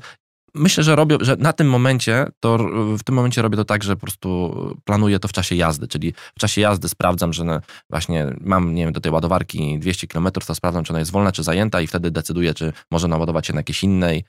myślę, 0.56 0.84
że 0.84 0.96
robię, 0.96 1.18
że 1.22 1.36
na 1.36 1.54
tym 1.54 1.70
momencie, 1.70 2.26
to 2.40 2.58
w 2.98 3.04
tym 3.04 3.16
momencie 3.16 3.42
robię 3.42 3.58
to 3.58 3.66
tak, 3.66 3.84
że 3.84 3.96
po 3.96 4.02
prostu 4.02 4.54
planuję 4.86 5.20
to 5.20 5.28
w 5.28 5.34
czasie 5.34 5.56
jazdy, 5.56 5.88
czyli 5.88 6.14
w 6.36 6.40
czasie 6.40 6.62
jazdy 6.62 6.90
sprawdzam, 6.90 7.34
że 7.34 7.62
właśnie 7.90 8.36
mam, 8.42 8.76
nie 8.76 8.84
wiem, 8.84 8.94
do 8.94 9.02
tej 9.02 9.12
ładowarki 9.12 9.80
200 9.80 10.08
km, 10.08 10.28
to 10.32 10.56
sprawdzam, 10.56 10.84
czy 10.84 10.94
ona 10.94 11.00
jest 11.00 11.12
wolna, 11.12 11.32
czy 11.32 11.44
zajęta 11.44 11.82
i 11.82 11.88
wtedy 11.88 12.12
decyduję, 12.12 12.54
czy 12.54 12.74
może 12.92 13.08
naładować 13.08 13.48
się 13.48 13.54
na 13.54 13.60
jakiejś 13.60 13.84
innej 13.84 14.24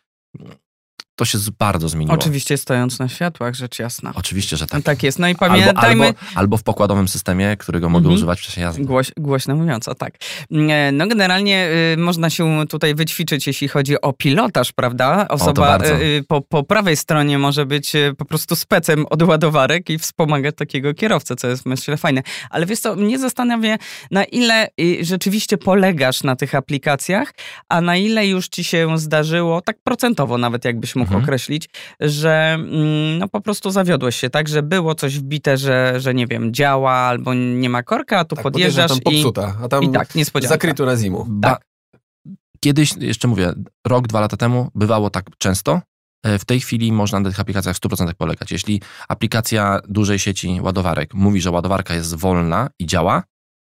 to 1.18 1.25
się 1.25 1.38
bardzo 1.58 1.88
zmieniło. 1.88 2.14
Oczywiście 2.14 2.56
stojąc 2.56 2.98
na 2.98 3.08
światłach, 3.08 3.54
rzecz 3.54 3.78
jasna. 3.78 4.12
Oczywiście, 4.14 4.56
że 4.56 4.66
tak. 4.66 4.82
Tak 4.82 5.02
jest. 5.02 5.18
No 5.18 5.28
i 5.28 5.34
pamiętajmy... 5.34 6.06
Albo, 6.06 6.18
albo, 6.18 6.38
albo 6.38 6.56
w 6.56 6.62
pokładowym 6.62 7.08
systemie, 7.08 7.56
którego 7.56 7.88
mogę 7.88 7.98
Mhm. 8.04 8.14
używać 8.14 8.40
w 8.40 8.42
czasie 8.42 8.60
jazdy. 8.60 8.84
Głoś, 8.84 9.12
głośno 9.16 9.56
mówiąc, 9.56 9.88
o 9.88 9.94
tak. 9.94 10.14
E, 10.52 10.92
No 10.92 11.06
generalnie 11.06 11.68
y, 11.94 11.96
można 11.96 12.30
się 12.30 12.66
tutaj 12.68 12.94
wyćwiczyć, 12.94 13.46
jeśli 13.46 13.68
chodzi 13.68 14.00
o 14.00 14.12
pilotaż, 14.12 14.72
prawda? 14.72 15.28
Osoba 15.28 15.62
bardzo. 15.62 15.94
y, 15.94 16.25
po, 16.28 16.40
po 16.40 16.62
prawej 16.62 16.96
stronie 16.96 17.38
może 17.38 17.66
być 17.66 17.94
y, 17.94 18.14
po 18.18 18.25
prostu 18.25 18.56
specem 18.56 19.06
od 19.06 19.22
ładowarek 19.22 19.90
i 19.90 19.98
wspomagać 19.98 20.54
takiego 20.56 20.94
kierowcę, 20.94 21.37
co 21.37 21.48
jest 21.48 21.66
myślę 21.66 21.96
fajne. 21.96 22.22
Ale 22.50 22.66
wiesz 22.66 22.80
co, 22.80 22.96
mnie 22.96 23.18
zastanawia, 23.18 23.76
na 24.10 24.25
ile 24.25 24.68
y, 24.80 25.04
rzeczywiście 25.04 25.58
polegasz 25.58 26.22
na 26.22 26.37
tych 26.37 26.54
aplikacjach, 26.54 27.32
a 27.68 27.80
na 27.80 27.96
ile 27.96 28.26
już 28.26 28.48
ci 28.48 28.64
się 28.64 28.98
zdarzyło, 28.98 29.60
tak 29.60 29.76
procentowo 29.84 30.38
nawet 30.38 30.64
jakbyś 30.64 30.96
mógł 30.96 31.07
Mhm. 31.08 31.24
określić, 31.24 31.68
że 32.00 32.52
mm, 32.54 33.18
no 33.18 33.28
po 33.28 33.40
prostu 33.40 33.70
zawiodłeś 33.70 34.16
się, 34.16 34.30
tak? 34.30 34.48
Że 34.48 34.62
było 34.62 34.94
coś 34.94 35.18
wbite, 35.18 35.56
że, 35.56 35.94
że 36.00 36.14
nie 36.14 36.26
wiem, 36.26 36.54
działa 36.54 36.92
albo 36.92 37.34
nie 37.34 37.70
ma 37.70 37.82
korka, 37.82 38.18
a 38.18 38.24
tu 38.24 38.36
Tak, 38.36 38.42
podjeżdżasz 38.42 38.88
tam 38.88 38.98
i, 38.98 39.02
popsuta, 39.02 39.56
a 39.64 39.68
tam 39.68 39.84
i 39.84 39.90
tak, 39.92 40.14
niespodzianka. 40.14 40.54
zakryto 40.54 40.84
na 40.86 40.96
zimu. 40.96 41.24
Ba- 41.28 41.48
Tak. 41.50 41.62
Kiedyś, 42.60 42.94
jeszcze 43.00 43.28
mówię, 43.28 43.52
rok, 43.86 44.06
dwa 44.08 44.20
lata 44.20 44.36
temu 44.36 44.70
bywało 44.74 45.10
tak 45.10 45.26
często. 45.38 45.80
E, 46.26 46.38
W 46.38 46.44
tej 46.44 46.60
chwili 46.60 46.92
można 46.92 47.20
na 47.20 47.30
tych 47.30 47.40
aplikacjach 47.40 47.76
w 47.76 47.80
100% 47.80 48.14
polegać. 48.14 48.50
Jeśli 48.52 48.82
aplikacja 49.08 49.80
dużej 49.88 50.18
sieci 50.18 50.60
ładowarek 50.62 51.14
mówi, 51.14 51.40
że 51.40 51.50
ładowarka 51.50 51.94
jest 51.94 52.14
wolna 52.14 52.70
i 52.78 52.86
działa, 52.86 53.22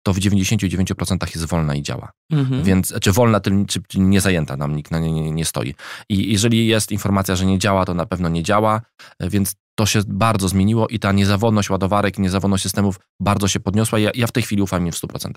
to 0.05 0.13
w 0.13 0.19
99% 0.19 1.35
jest 1.35 1.45
wolna 1.45 1.75
i 1.75 1.81
działa. 1.81 2.11
Mhm. 2.31 2.63
Więc, 2.63 2.93
czy 3.01 3.11
wolna, 3.11 3.41
czy, 3.67 3.81
nie 3.95 4.21
zajęta, 4.21 4.57
nam 4.57 4.75
nikt 4.75 4.91
na 4.91 4.99
nie, 4.99 5.11
nie, 5.11 5.31
nie 5.31 5.45
stoi. 5.45 5.75
I 6.09 6.31
jeżeli 6.31 6.67
jest 6.67 6.91
informacja, 6.91 7.35
że 7.35 7.45
nie 7.45 7.59
działa, 7.59 7.85
to 7.85 7.93
na 7.93 8.05
pewno 8.05 8.29
nie 8.29 8.43
działa, 8.43 8.81
więc 9.19 9.55
to 9.75 9.85
się 9.85 9.99
bardzo 10.07 10.49
zmieniło 10.49 10.87
i 10.87 10.99
ta 10.99 11.11
niezawodność 11.11 11.69
ładowarek, 11.69 12.19
niezawodność 12.19 12.63
systemów 12.63 12.99
bardzo 13.19 13.47
się 13.47 13.59
podniosła. 13.59 13.99
Ja, 13.99 14.11
ja 14.15 14.27
w 14.27 14.31
tej 14.31 14.43
chwili 14.43 14.61
ufam 14.61 14.85
im 14.85 14.91
w 14.91 14.95
100%. 14.95 15.31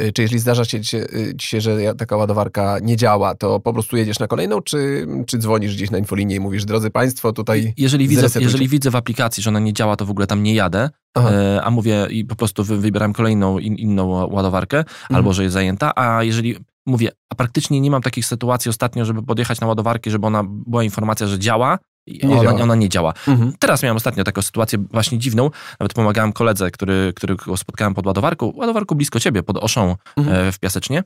Y, 0.00 0.12
Czy 0.12 0.22
jeśli 0.22 0.38
zdarza 0.38 0.64
się 0.64 0.80
ci, 0.80 0.96
ci 1.38 1.48
się, 1.48 1.60
że 1.60 1.94
taka 1.94 2.16
ładowarka 2.16 2.78
nie 2.82 2.96
działa, 2.96 3.34
to 3.34 3.60
po 3.60 3.72
prostu 3.72 3.96
jedziesz 3.96 4.18
na 4.18 4.26
kolejną, 4.26 4.60
czy, 4.62 5.06
czy 5.26 5.38
dzwonisz 5.38 5.74
gdzieś 5.74 5.90
na 5.90 5.98
infolinię 5.98 6.36
i 6.36 6.40
mówisz, 6.40 6.64
drodzy 6.64 6.90
Państwo, 6.90 7.32
tutaj... 7.32 7.74
Jeżeli 7.76 8.08
widzę, 8.08 8.40
jeżeli 8.40 8.68
widzę 8.68 8.90
w 8.90 8.96
aplikacji, 8.96 9.42
że 9.42 9.50
ona 9.50 9.60
nie 9.60 9.72
działa, 9.72 9.96
to 9.96 10.06
w 10.06 10.10
ogóle 10.10 10.26
tam 10.26 10.42
nie 10.42 10.54
jadę, 10.54 10.90
Aha. 11.14 11.30
e, 11.32 11.62
a 11.62 11.70
mówię 11.70 12.06
i 12.10 12.24
po 12.24 12.36
prostu 12.36 12.64
wy, 12.64 12.78
wybieram 12.78 13.12
kolejną 13.12 13.58
in, 13.58 13.74
inną 13.74 14.28
ładowarkę, 14.32 14.78
Mhm. 14.78 15.16
albo 15.16 15.32
że 15.32 15.42
jest 15.42 15.52
zajęta, 15.54 15.92
a 15.96 16.22
jeżeli 16.22 16.56
mówię, 16.86 17.10
a 17.34 17.36
praktycznie 17.36 17.80
nie 17.80 17.90
mam 17.90 18.02
takich 18.02 18.26
sytuacji 18.26 18.68
ostatnio, 18.68 19.04
żeby 19.04 19.22
podjechać 19.22 19.60
na 19.60 19.66
ładowarkę, 19.66 20.10
żeby 20.10 20.26
ona 20.26 20.42
była 20.46 20.84
informacja, 20.84 21.26
że 21.26 21.38
działa, 21.38 21.78
i 22.06 22.26
Nie 22.26 22.34
ona, 22.34 22.42
działa. 22.50 22.62
ona 22.62 22.74
nie 22.74 22.88
działa. 22.88 23.12
Mhm. 23.28 23.52
Teraz 23.58 23.82
miałem 23.82 23.96
ostatnio 23.96 24.24
taką 24.24 24.42
sytuację 24.42 24.78
właśnie 24.90 25.18
dziwną. 25.18 25.50
Nawet 25.80 25.92
pomagałem 25.94 26.32
koledze, 26.32 26.70
który, 26.70 27.12
którego 27.16 27.56
spotkałem 27.56 27.94
pod 27.94 28.06
ładowarką, 28.06 28.52
ładowarką 28.54 28.94
blisko 28.94 29.20
ciebie, 29.20 29.42
pod 29.42 29.56
Oszą 29.56 29.96
Mhm. 30.16 30.48
e, 30.48 30.52
w 30.52 30.58
Piasecznie. 30.58 31.02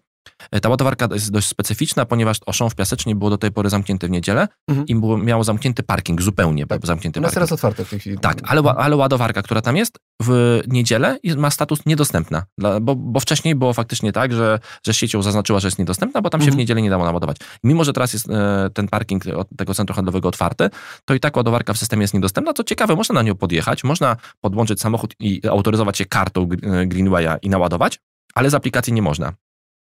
E, 0.51 0.61
Ta 0.61 0.69
ładowarka 0.69 1.09
jest 1.13 1.31
dość 1.33 1.47
specyficzna, 1.49 2.05
ponieważ 2.05 2.37
Oszą 2.47 2.71
w 2.71 2.75
Piasecznie 2.75 3.15
było 3.17 3.31
do 3.31 3.39
tej 3.39 3.51
pory 3.53 3.71
zamknięte 3.71 4.07
w 4.07 4.11
niedzielę 4.11 4.49
Mhm. 4.69 4.87
i 4.87 4.95
było, 4.95 5.19
miało 5.19 5.45
zamknięty 5.45 5.83
parking, 5.83 6.23
zupełnie 6.23 6.67
Tak. 6.67 6.87
zamknięty 6.87 7.21
nas 7.21 7.29
parking. 7.31 7.35
teraz 7.35 7.53
otwarte 7.53 7.85
w 7.85 7.91
tej 7.91 7.99
chwili. 8.01 8.19
Tak, 8.19 8.39
ale, 8.45 8.61
ale 8.63 8.97
ładowarka, 8.97 9.43
która 9.43 9.61
tam 9.63 9.77
jest 9.77 9.99
w 10.23 10.61
niedzielę 10.69 11.19
ma 11.37 11.51
status 11.51 11.87
niedostępna, 11.87 12.43
bo, 12.81 12.97
bo 12.97 13.21
wcześniej 13.21 13.55
było 13.55 13.73
faktycznie 13.73 14.13
tak, 14.13 14.33
że, 14.33 14.59
że 14.87 14.95
siecią 14.95 15.23
zaznaczyła, 15.23 15.61
że 15.61 15.69
jest 15.69 15.79
niedostępna, 15.79 16.18
bo 16.23 16.31
tam 16.31 16.41
się 16.41 16.45
Mhm. 16.45 16.57
w 16.57 16.59
niedzielę 16.59 16.83
nie 16.83 16.91
dało 16.91 17.05
naładować. 17.05 17.37
Mimo, 17.65 17.85
że 17.85 17.93
teraz 17.93 18.13
jest 18.13 18.31
e, 18.31 18.71
ten 18.75 18.89
parking 18.89 19.27
od 19.27 19.49
tego 19.57 19.75
centrum 19.75 19.95
handlowego 19.95 20.29
otwarty, 20.29 20.71
to 21.05 21.15
i 21.15 21.21
tak 21.21 21.37
ładowarka 21.37 21.73
w 21.73 21.79
systemie 21.79 22.03
jest 22.03 22.15
niedostępna. 22.15 22.53
Co 22.53 22.65
ciekawe, 22.65 22.97
można 22.97 23.15
na 23.15 23.23
nią 23.23 23.35
podjechać, 23.35 23.85
można 23.85 24.17
podłączyć 24.41 24.81
samochód 24.81 25.15
i 25.21 25.49
autoryzować 25.49 25.99
się 25.99 26.05
kartą 26.05 26.49
e, 26.63 26.87
Greenwaya 26.87 27.39
i 27.43 27.51
naładować, 27.51 27.99
ale 28.35 28.51
z 28.51 28.55
aplikacji 28.55 28.93
nie 28.93 29.03
można. 29.03 29.33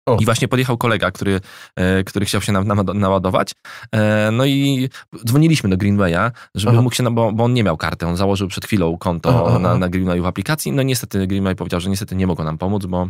O. 0.07 0.17
I 0.19 0.25
właśnie 0.25 0.47
podjechał 0.47 0.77
kolega, 0.77 1.11
który, 1.11 1.41
e, 1.75 2.03
który 2.03 2.25
chciał 2.25 2.41
się 2.41 2.51
na, 2.51 2.63
na, 2.63 2.83
naładować. 2.93 3.51
E, 3.91 4.29
no 4.31 4.45
i 4.45 4.89
dzwoniliśmy 5.25 5.69
do 5.69 5.77
Greenwaya, 5.77 6.31
żeby 6.55 6.73
Aha. 6.73 6.81
mógł 6.81 6.95
się, 6.95 7.11
bo, 7.11 7.31
bo 7.31 7.43
on 7.43 7.53
nie 7.53 7.63
miał 7.63 7.77
karty. 7.77 8.07
On 8.07 8.17
założył 8.17 8.47
przed 8.47 8.65
chwilą 8.65 8.97
konto 8.97 9.47
aha. 9.47 9.59
na, 9.59 9.77
na 9.77 9.89
Greenwayu 9.89 10.23
w 10.23 10.25
aplikacji. 10.25 10.71
No 10.71 10.83
niestety 10.83 11.27
Greenway 11.27 11.55
powiedział, 11.55 11.79
że 11.79 11.89
niestety 11.89 12.15
nie 12.15 12.27
mogą 12.27 12.43
nam 12.43 12.57
pomóc, 12.57 12.85
bo 12.85 13.07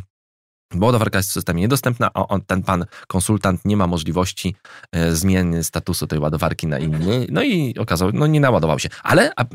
bo 0.74 0.86
ładowarka 0.86 1.20
jest 1.20 1.30
w 1.30 1.34
systemie 1.34 1.62
niedostępna, 1.62 2.10
a 2.14 2.28
on, 2.28 2.42
ten 2.42 2.64
pan 2.64 2.86
konsultant 3.08 3.66
nie 3.66 3.78
ma 3.78 3.88
możliwości 3.88 4.56
e, 4.92 5.16
zmiany 5.16 5.64
statusu 5.64 6.08
tej 6.08 6.20
ładowarki 6.20 6.68
na 6.68 6.80
inny. 6.80 7.28
No 7.30 7.44
i 7.44 7.76
okazał, 7.78 8.12
no 8.14 8.28
nie 8.28 8.40
naładował 8.40 8.80
się. 8.80 8.90
Ale 9.04 9.32
a, 9.36 9.46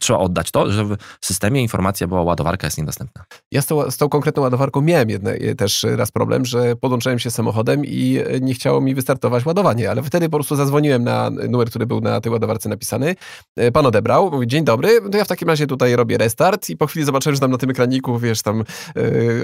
trzeba 0.00 0.18
oddać 0.18 0.50
to, 0.50 0.70
że 0.72 0.84
w 1.20 1.26
systemie 1.26 1.62
informacja 1.62 2.06
była, 2.06 2.22
ładowarka 2.22 2.66
jest 2.66 2.78
niedostępna. 2.78 3.24
Ja 3.52 3.62
z 3.62 3.66
tą, 3.66 3.90
z 3.90 3.96
tą 3.96 4.08
konkretną 4.08 4.42
ładowarką 4.42 4.80
miałem 4.80 5.10
jedne, 5.10 5.36
też 5.58 5.86
raz 5.96 6.10
problem, 6.10 6.44
że 6.44 6.76
podłączyłem 6.76 7.18
się 7.18 7.30
samochodem 7.30 7.84
i 7.84 8.18
e, 8.26 8.40
nie 8.40 8.54
chciało 8.54 8.80
mi 8.80 8.94
wystartować 8.94 9.46
ładowanie, 9.46 9.90
ale 9.90 10.02
wtedy 10.02 10.28
po 10.28 10.36
prostu 10.36 10.56
zadzwoniłem 10.56 11.04
na 11.04 11.30
numer, 11.30 11.68
który 11.70 11.86
był 11.86 12.00
na 12.00 12.20
tej 12.20 12.32
ładowarce 12.32 12.68
napisany. 12.68 13.14
E, 13.56 13.72
Pan 13.72 13.86
odebrał, 13.86 14.30
mówi, 14.30 14.46
dzień 14.46 14.64
dobry, 14.64 15.00
to 15.12 15.18
ja 15.18 15.24
w 15.24 15.28
takim 15.28 15.48
razie 15.48 15.66
tutaj 15.66 15.96
robię 15.96 16.18
restart 16.18 16.70
i 16.70 16.76
po 16.76 16.86
chwili 16.86 17.06
zobaczyłem, 17.06 17.34
że 17.34 17.40
tam 17.40 17.50
na 17.50 17.58
tym 17.58 17.70
ekraniku, 17.70 18.18
wiesz, 18.18 18.42
tam 18.42 18.64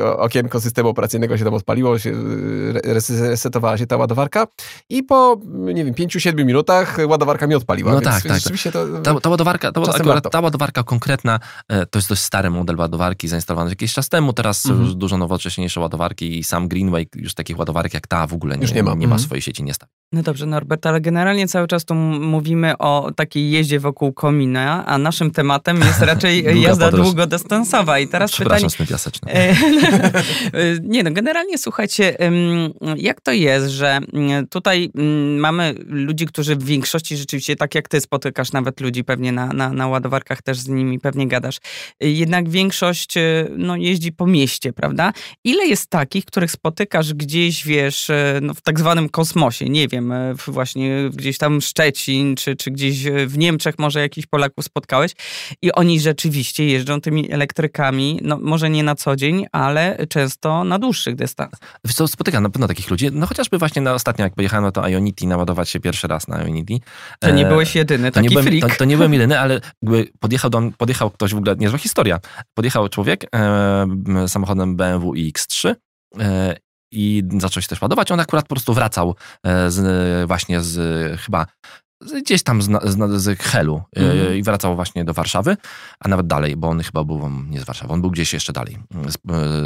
o- 0.05 0.19
okienko 0.19 0.61
systemu 0.61 0.89
operacyjnego 0.89 1.39
się 1.39 1.45
tam 1.45 1.55
odpaliło, 1.55 1.99
się, 1.99 2.13
res- 2.85 3.21
resetowała 3.29 3.79
się 3.79 3.87
ta 3.87 3.97
ładowarka 3.97 4.47
i 4.89 5.03
po, 5.03 5.37
nie 5.55 5.85
wiem, 5.85 5.95
5-7 5.95 6.45
minutach 6.45 6.99
ładowarka 7.09 7.47
mi 7.47 7.55
odpaliła. 7.55 7.93
No 7.93 8.01
tak, 8.01 8.23
tak. 8.23 8.33
Rzeczywiście 8.37 8.73
to... 8.73 8.87
Ta, 9.03 9.21
ta 9.21 9.31
ładowarka, 9.31 9.73
ta, 9.73 9.81
akurat 9.81 10.31
ta 10.31 10.42
ładowarka 10.43 10.83
konkretna, 10.83 11.41
e, 11.69 11.87
to 11.87 11.99
jest 11.99 12.09
dość 12.09 12.23
stary 12.23 12.51
model 12.51 12.77
ładowarki, 12.77 13.29
zainstalowany 13.29 13.71
jakiś 13.71 13.93
czas 13.93 14.09
temu, 14.09 14.33
teraz 14.33 14.67
Mhm. 14.67 14.85
już 14.85 14.95
dużo 14.95 15.19
nowocześniejsze 15.19 15.81
ładowarki 15.81 16.39
i 16.39 16.45
sam 16.45 16.69
Greenway 16.69 17.09
już 17.17 17.35
takich 17.35 17.59
ładowarek 17.59 17.95
jak 17.95 18.07
ta 18.07 18.27
w 18.27 18.33
ogóle 18.35 18.57
nie, 18.57 18.63
Już 18.63 18.73
nie 18.73 18.83
ma. 18.83 18.91
nie 18.91 18.97
ma 18.97 19.15
Mhm. 19.15 19.21
swojej 19.21 19.43
sieci, 19.43 19.63
nie 19.63 19.75
stawia. 19.75 19.91
No 20.13 20.23
dobrze, 20.23 20.47
Norbert, 20.47 20.87
ale 20.87 21.01
generalnie 21.01 21.49
cały 21.49 21.67
czas 21.69 21.85
tu 21.85 21.95
mówimy 21.95 22.79
o 22.79 23.11
takiej 23.17 23.51
jeździe 23.51 23.81
wokół 23.81 24.13
komina, 24.13 24.87
a 24.87 24.99
naszym 24.99 25.31
tematem 25.31 25.81
jest 25.81 26.01
raczej 26.13 26.61
jazda 26.63 26.85
podróż. 26.87 27.07
długodystansowa. 27.07 27.99
I 27.99 28.09
teraz 28.09 28.37
pytanie... 28.37 28.67
Przepraszam, 28.69 28.87
jaseczny. 28.91 29.33
E, 30.53 30.81
Nie 30.83 31.03
no, 31.03 31.11
generalnie 31.11 31.59
słuchajcie, 31.59 32.17
jak 32.97 33.21
to 33.21 33.33
jest, 33.33 33.67
że 33.69 33.99
tutaj 34.51 34.91
mamy 35.39 35.75
ludzi, 35.87 36.27
którzy 36.27 36.57
w 36.57 36.65
większości 36.65 37.17
rzeczywiście, 37.17 37.57
tak 37.57 37.75
jak 37.75 37.89
ty 37.89 38.01
spotykasz 38.01 38.53
nawet 38.53 38.81
ludzi 38.81 39.05
pewnie 39.05 39.33
na, 39.33 39.47
na, 39.47 39.73
na 39.73 39.89
ładowarkach, 39.89 40.32
też 40.43 40.59
z 40.59 40.69
nimi 40.69 40.99
pewnie 40.99 41.29
gadasz, 41.29 41.57
y, 42.05 42.09
jednak 42.11 42.49
większość 42.49 43.17
y, 43.17 43.51
no, 43.57 43.77
jeździ 43.77 44.13
po 44.13 44.27
mieście, 44.27 44.73
prawda? 44.73 45.13
Ile 45.45 45.67
jest 45.67 45.91
takich, 45.91 46.25
których 46.25 46.51
spotykasz 46.51 47.15
gdzieś, 47.15 47.65
wiesz, 47.67 48.11
y, 48.11 48.39
no, 48.43 48.55
w 48.55 48.61
tak 48.61 48.79
zwanym 48.79 49.09
kosmosie, 49.09 49.69
nie 49.69 49.89
wiem, 49.89 50.13
właśnie 50.47 51.11
gdzieś 51.15 51.39
tam 51.39 51.61
Szczecin, 51.61 52.37
czy, 52.37 52.57
czy 52.57 52.71
gdzieś 52.71 53.05
w 53.27 53.39
Niemczech 53.39 53.79
może 53.79 54.01
jakichś 54.01 54.27
Polaków 54.27 54.65
spotkałeś 54.65 55.13
i 55.63 55.73
oni 55.73 56.01
rzeczywiście 56.01 56.67
jeżdżą 56.67 57.01
tymi 57.01 57.33
elektrykami, 57.33 58.19
no 58.23 58.39
może 58.41 58.71
nie 58.71 58.83
na 58.83 58.95
co 58.95 59.17
dzień, 59.17 59.47
ale 59.53 60.07
często 60.09 60.65
na 60.65 60.79
dłuższych 60.79 61.15
dystansach. 61.15 61.59
Wiesz 61.85 61.95
co, 61.95 62.09
spotykam 62.09 62.43
na 62.43 62.51
pewno 62.51 62.69
takich 62.69 62.91
ludzi, 62.91 63.09
no 63.13 63.27
chociażby 63.27 63.59
właśnie 63.59 63.83
na 63.83 63.95
ostatnio, 63.95 64.25
jak 64.25 64.35
pojechałem 64.35 64.65
na 64.65 64.73
to 64.73 64.89
Ionity, 64.89 65.27
naładować 65.27 65.69
się 65.69 65.81
pierwszy 65.81 66.09
raz 66.09 66.29
na 66.29 66.43
Ionity. 66.43 66.79
To 67.21 67.31
nie 67.31 67.47
E, 67.47 67.49
byłeś 67.49 67.75
jedyny 67.75 68.13
To 68.13 68.21
nie, 68.21 68.25
taki 68.29 68.35
byłem, 68.35 68.47
freak. 68.47 68.73
to, 68.73 68.79
to 68.79 68.85
nie 68.85 68.97
byłem 68.97 69.13
jedyny, 69.13 69.41
ale 69.41 69.61
podjechał, 70.23 70.51
do, 70.51 70.61
podjechał 70.79 71.11
ktoś, 71.11 71.35
w 71.35 71.39
ogóle 71.39 71.57
niezła 71.57 71.79
historia. 71.79 72.21
Podjechał 72.55 72.89
człowiek 72.89 73.27
e, 73.35 74.29
samochodem 74.29 74.77
BMW 74.77 75.13
iX3 75.13 75.75
e, 76.19 76.57
i 76.93 77.23
zaczął 77.39 77.63
się 77.63 77.69
też 77.69 77.83
ładować. 77.83 78.13
On 78.13 78.21
akurat 78.21 78.45
po 78.45 78.55
prostu 78.55 78.75
wracał 78.75 79.15
e, 79.45 79.71
z, 79.71 80.29
właśnie 80.29 80.61
z 80.61 81.21
chyba 81.21 81.47
gdzieś 82.23 82.43
tam 82.43 82.63
z, 82.63 82.67
z, 82.85 83.23
z 83.23 83.41
Helu 83.41 83.83
Mhm. 83.97 84.37
i 84.37 84.43
wracał 84.43 84.75
właśnie 84.77 85.05
do 85.05 85.15
Warszawy, 85.15 85.57
a 86.01 86.09
nawet 86.09 86.27
dalej, 86.27 86.57
bo 86.57 86.69
on 86.69 86.81
chyba 86.81 87.05
był 87.05 87.31
nie 87.51 87.61
z 87.61 87.65
Warszawy, 87.65 87.93
on 87.93 88.01
był 88.01 88.11
gdzieś 88.11 88.33
jeszcze 88.33 88.53
dalej, 88.53 88.79
z, 89.09 89.17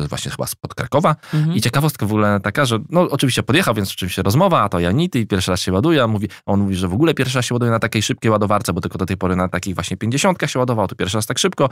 e, 0.05 0.09
właśnie 0.09 0.31
chyba 0.31 0.47
spod 0.47 0.75
Krakowa. 0.75 1.17
Mhm. 1.35 1.57
I 1.57 1.61
ciekawostka 1.61 2.07
w 2.07 2.11
ogóle 2.11 2.41
taka, 2.41 2.65
że 2.65 2.79
no 2.91 3.01
oczywiście 3.01 3.43
podjechał, 3.43 3.75
więc 3.75 3.91
oczywiście 3.91 4.23
rozmowa, 4.23 4.63
a 4.63 4.69
to 4.69 4.81
Janity 4.81 5.27
pierwszy 5.27 5.51
raz 5.51 5.61
się 5.61 5.73
ładuje, 5.73 6.03
a 6.03 6.07
mówi, 6.07 6.29
on 6.47 6.61
mówi, 6.61 6.75
że 6.77 6.89
w 6.89 6.95
ogóle 6.95 7.15
pierwszy 7.15 7.39
raz 7.39 7.45
się 7.45 7.55
ładuje 7.55 7.71
na 7.71 7.79
takiej 7.79 8.03
szybkiej 8.03 8.31
ładowarce, 8.31 8.73
bo 8.73 8.81
tylko 8.81 8.99
do 8.99 9.07
tej 9.07 9.17
pory 9.17 9.37
na 9.37 9.49
takich 9.49 9.75
właśnie 9.75 9.97
50 9.97 10.39
się 10.47 10.59
ładował, 10.59 10.89
to 10.89 10.97
pierwszy 10.97 11.19
raz 11.19 11.27
tak 11.27 11.39
szybko. 11.39 11.69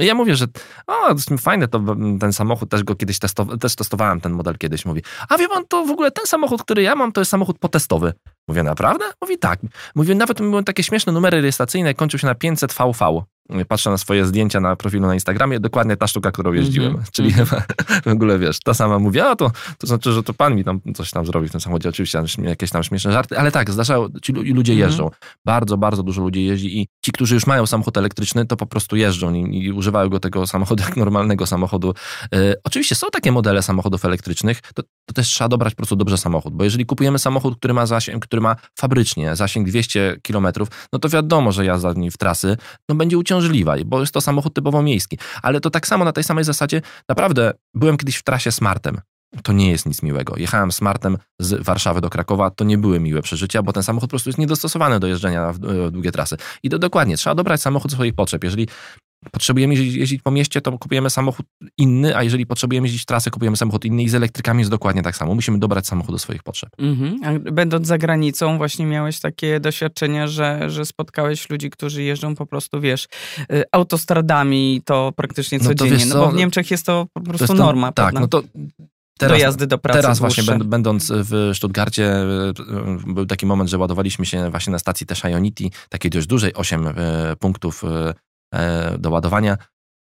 I 0.00 0.06
ja 0.06 0.14
mówię, 0.14 0.36
że 0.36 0.46
o, 0.86 1.14
to 1.14 1.38
fajne 1.38 1.68
to 1.68 1.80
ten 2.20 2.32
samochód, 2.32 2.70
też 2.70 2.84
go 2.84 2.94
kiedyś 2.94 3.18
też 3.60 3.76
testowałem 3.76 4.20
ten 4.20 4.32
model 4.32 4.58
kiedyś, 4.58 4.84
mówi, 4.84 5.02
a 5.28 5.38
wie 5.38 5.48
pan, 5.48 5.64
to 5.68 5.84
w 5.84 5.90
ogóle 5.90 6.10
ten 6.10 6.26
samochód, 6.26 6.62
który 6.62 6.82
ja 6.82 6.94
mam, 6.94 7.12
to 7.12 7.20
jest 7.20 7.30
samochód 7.30 7.58
potestowy. 7.58 8.12
Mówię, 8.52 8.62
naprawdę? 8.62 9.04
Mówi, 9.22 9.38
tak. 9.38 9.60
Mówię, 9.94 10.14
nawet 10.14 10.38
były 10.38 10.64
takie 10.64 10.82
śmieszne 10.82 11.12
numery 11.12 11.40
rejestracyjne, 11.40 11.94
kończył 11.94 12.18
się 12.18 12.26
na 12.26 12.34
500 12.34 12.72
VV. 12.72 13.22
patrzę 13.68 13.90
na 13.90 13.98
swoje 13.98 14.26
zdjęcia 14.26 14.60
na 14.60 14.76
profilu 14.76 15.06
na 15.06 15.14
Instagramie, 15.14 15.60
dokładnie 15.60 15.96
ta 15.96 16.06
sztuka, 16.06 16.32
którą 16.32 16.52
jeździłem. 16.52 16.90
Mm 16.90 17.02
-hmm. 17.02 17.10
Czyli 17.12 17.32
mm 17.32 17.44
-hmm. 17.44 17.62
w 18.10 18.12
ogóle, 18.12 18.38
wiesz, 18.38 18.60
ta 18.60 18.74
sama 18.74 18.98
mówi, 18.98 19.20
a 19.20 19.36
to, 19.36 19.50
to 19.78 19.86
znaczy, 19.86 20.12
że 20.12 20.22
to 20.22 20.34
pan 20.34 20.56
mi 20.56 20.64
tam 20.64 20.80
coś 20.94 21.10
tam 21.10 21.26
zrobił 21.26 21.48
w 21.48 21.52
tym 21.52 21.60
samochodzie. 21.60 21.88
Oczywiście 21.88 22.22
jakieś 22.38 22.70
tam 22.70 22.82
śmieszne 22.82 23.12
żarty, 23.12 23.38
ale 23.38 23.52
tak, 23.52 23.70
zdarzało, 23.70 24.08
ci 24.22 24.32
ludzie 24.32 24.72
mhm. 24.72 24.88
jeżdżą. 24.88 25.02
Mm 25.02 25.12
-hmm. 25.12 25.36
Bardzo, 25.44 25.76
bardzo 25.76 26.02
dużo 26.02 26.22
ludzi 26.22 26.44
jeździ 26.44 26.80
i 26.80 26.88
ci, 27.04 27.12
którzy 27.12 27.34
już 27.34 27.46
mają 27.46 27.66
samochód 27.66 27.96
elektryczny, 27.96 28.46
to 28.46 28.56
po 28.56 28.66
prostu 28.66 28.96
jeżdżą 28.96 29.34
i, 29.34 29.64
i 29.64 29.72
używają 29.72 30.08
go 30.08 30.20
tego 30.20 30.46
samochodu 30.46 30.84
jak 30.88 30.96
normalnego 30.96 31.46
samochodu. 31.46 31.94
E, 32.34 32.54
oczywiście 32.64 32.94
są 32.94 33.06
takie 33.12 33.32
modele 33.32 33.62
samochodów 33.62 34.04
elektrycznych, 34.04 34.60
to, 34.74 34.82
to 35.12 35.16
też 35.16 35.28
trzeba 35.28 35.48
dobrać 35.48 35.74
po 35.74 35.76
prostu 35.76 35.96
dobrze 35.96 36.18
samochód, 36.18 36.54
bo 36.54 36.64
jeżeli 36.64 36.86
kupujemy 36.86 37.18
samochód, 37.18 37.58
który 37.58 37.74
ma 37.74 37.86
zasięg, 37.86 38.26
który 38.26 38.42
ma 38.42 38.56
fabrycznie 38.78 39.36
zasięg 39.36 39.68
200 39.68 40.16
km, 40.22 40.46
no 40.92 40.98
to 40.98 41.08
wiadomo, 41.08 41.52
że 41.52 41.64
jazda 41.64 41.94
w 42.12 42.18
trasy 42.18 42.56
no 42.88 42.94
będzie 42.94 43.18
uciążliwa, 43.18 43.74
bo 43.84 44.00
jest 44.00 44.14
to 44.14 44.20
samochód 44.20 44.54
typowo 44.54 44.82
miejski. 44.82 45.18
Ale 45.42 45.60
to 45.60 45.70
tak 45.70 45.86
samo 45.86 46.04
na 46.04 46.12
tej 46.12 46.24
samej 46.24 46.44
zasadzie, 46.44 46.82
naprawdę 47.08 47.52
byłem 47.74 47.96
kiedyś 47.96 48.16
w 48.16 48.22
trasie 48.22 48.52
Smartem. 48.52 49.00
To 49.42 49.52
nie 49.52 49.70
jest 49.70 49.86
nic 49.86 50.02
miłego. 50.02 50.34
Jechałem 50.36 50.72
Smartem 50.72 51.18
z 51.38 51.64
Warszawy 51.64 52.00
do 52.00 52.10
Krakowa, 52.10 52.50
to 52.50 52.64
nie 52.64 52.78
były 52.78 53.00
miłe 53.00 53.22
przeżycia, 53.22 53.62
bo 53.62 53.72
ten 53.72 53.82
samochód 53.82 54.08
po 54.08 54.10
prostu 54.10 54.28
jest 54.28 54.38
niedostosowany 54.38 55.00
do 55.00 55.06
jeżdżenia 55.06 55.52
w, 55.52 55.58
w 55.58 55.90
długie 55.90 56.12
trasy. 56.12 56.36
I 56.62 56.70
to 56.70 56.78
dokładnie, 56.78 57.16
trzeba 57.16 57.34
dobrać 57.34 57.60
samochód 57.60 57.92
swoich 57.92 58.14
potrzeb. 58.14 58.44
Jeżeli 58.44 58.68
potrzebujemy 59.30 59.74
jeździć, 59.74 59.94
jeździć, 59.94 60.22
po 60.22 60.30
mieście, 60.30 60.60
to 60.60 60.78
kupujemy 60.78 61.10
samochód 61.10 61.46
inny, 61.78 62.16
a 62.16 62.22
jeżeli 62.22 62.46
potrzebujemy 62.46 62.86
jeździć 62.86 63.04
trasę, 63.04 63.30
kupujemy 63.30 63.56
samochód 63.56 63.84
inny 63.84 64.02
i 64.02 64.08
z 64.08 64.14
elektrykami 64.14 64.60
jest 64.60 64.70
dokładnie 64.70 65.02
tak 65.02 65.16
samo. 65.16 65.34
Musimy 65.34 65.58
dobrać 65.58 65.86
samochód 65.86 66.14
do 66.14 66.18
swoich 66.18 66.42
potrzeb. 66.42 66.70
Mhm. 66.78 67.20
A 67.24 67.50
będąc 67.52 67.86
za 67.86 67.98
granicą, 67.98 68.58
właśnie 68.58 68.86
miałeś 68.86 69.20
takie 69.20 69.60
doświadczenie, 69.60 70.28
że, 70.28 70.70
że 70.70 70.84
spotkałeś 70.84 71.50
ludzi, 71.50 71.70
którzy 71.70 72.02
jeżdżą 72.02 72.34
po 72.34 72.46
prostu, 72.46 72.80
wiesz, 72.80 73.08
y, 73.52 73.62
autostradami 73.72 74.82
to 74.84 75.12
praktycznie 75.16 75.60
codziennie. 75.60 76.06
No, 76.06 76.12
to 76.12 76.18
no 76.18 76.26
bo 76.26 76.32
w 76.32 76.34
Niemczech 76.34 76.70
jest 76.70 76.86
to 76.86 77.06
po 77.12 77.20
prostu 77.20 77.46
to 77.46 77.52
jest 77.52 77.64
norma. 77.64 77.92
tak, 77.92 78.14
no 78.14 78.28
to 78.28 78.42
Teraz, 79.18 79.38
dojazdy 79.38 79.66
do 79.66 79.78
pracy. 79.78 80.00
Teraz 80.00 80.18
dłuższe. 80.18 80.42
właśnie 80.42 80.64
będąc 80.64 81.12
w 81.14 81.50
Stuttgarcie 81.54 82.16
y, 82.16 83.06
y, 83.08 83.12
był 83.14 83.26
taki 83.26 83.46
moment, 83.46 83.70
że 83.70 83.78
ładowaliśmy 83.78 84.26
się 84.26 84.50
właśnie 84.50 84.70
na 84.70 84.78
stacji 84.78 85.06
też 85.06 85.24
Ionity, 85.24 85.64
takiej 85.88 86.10
dość 86.10 86.26
dużej, 86.26 86.54
8 86.54 86.88
punktów 87.38 87.84
E, 87.84 88.14
do 88.98 89.10
ładowania. 89.10 89.56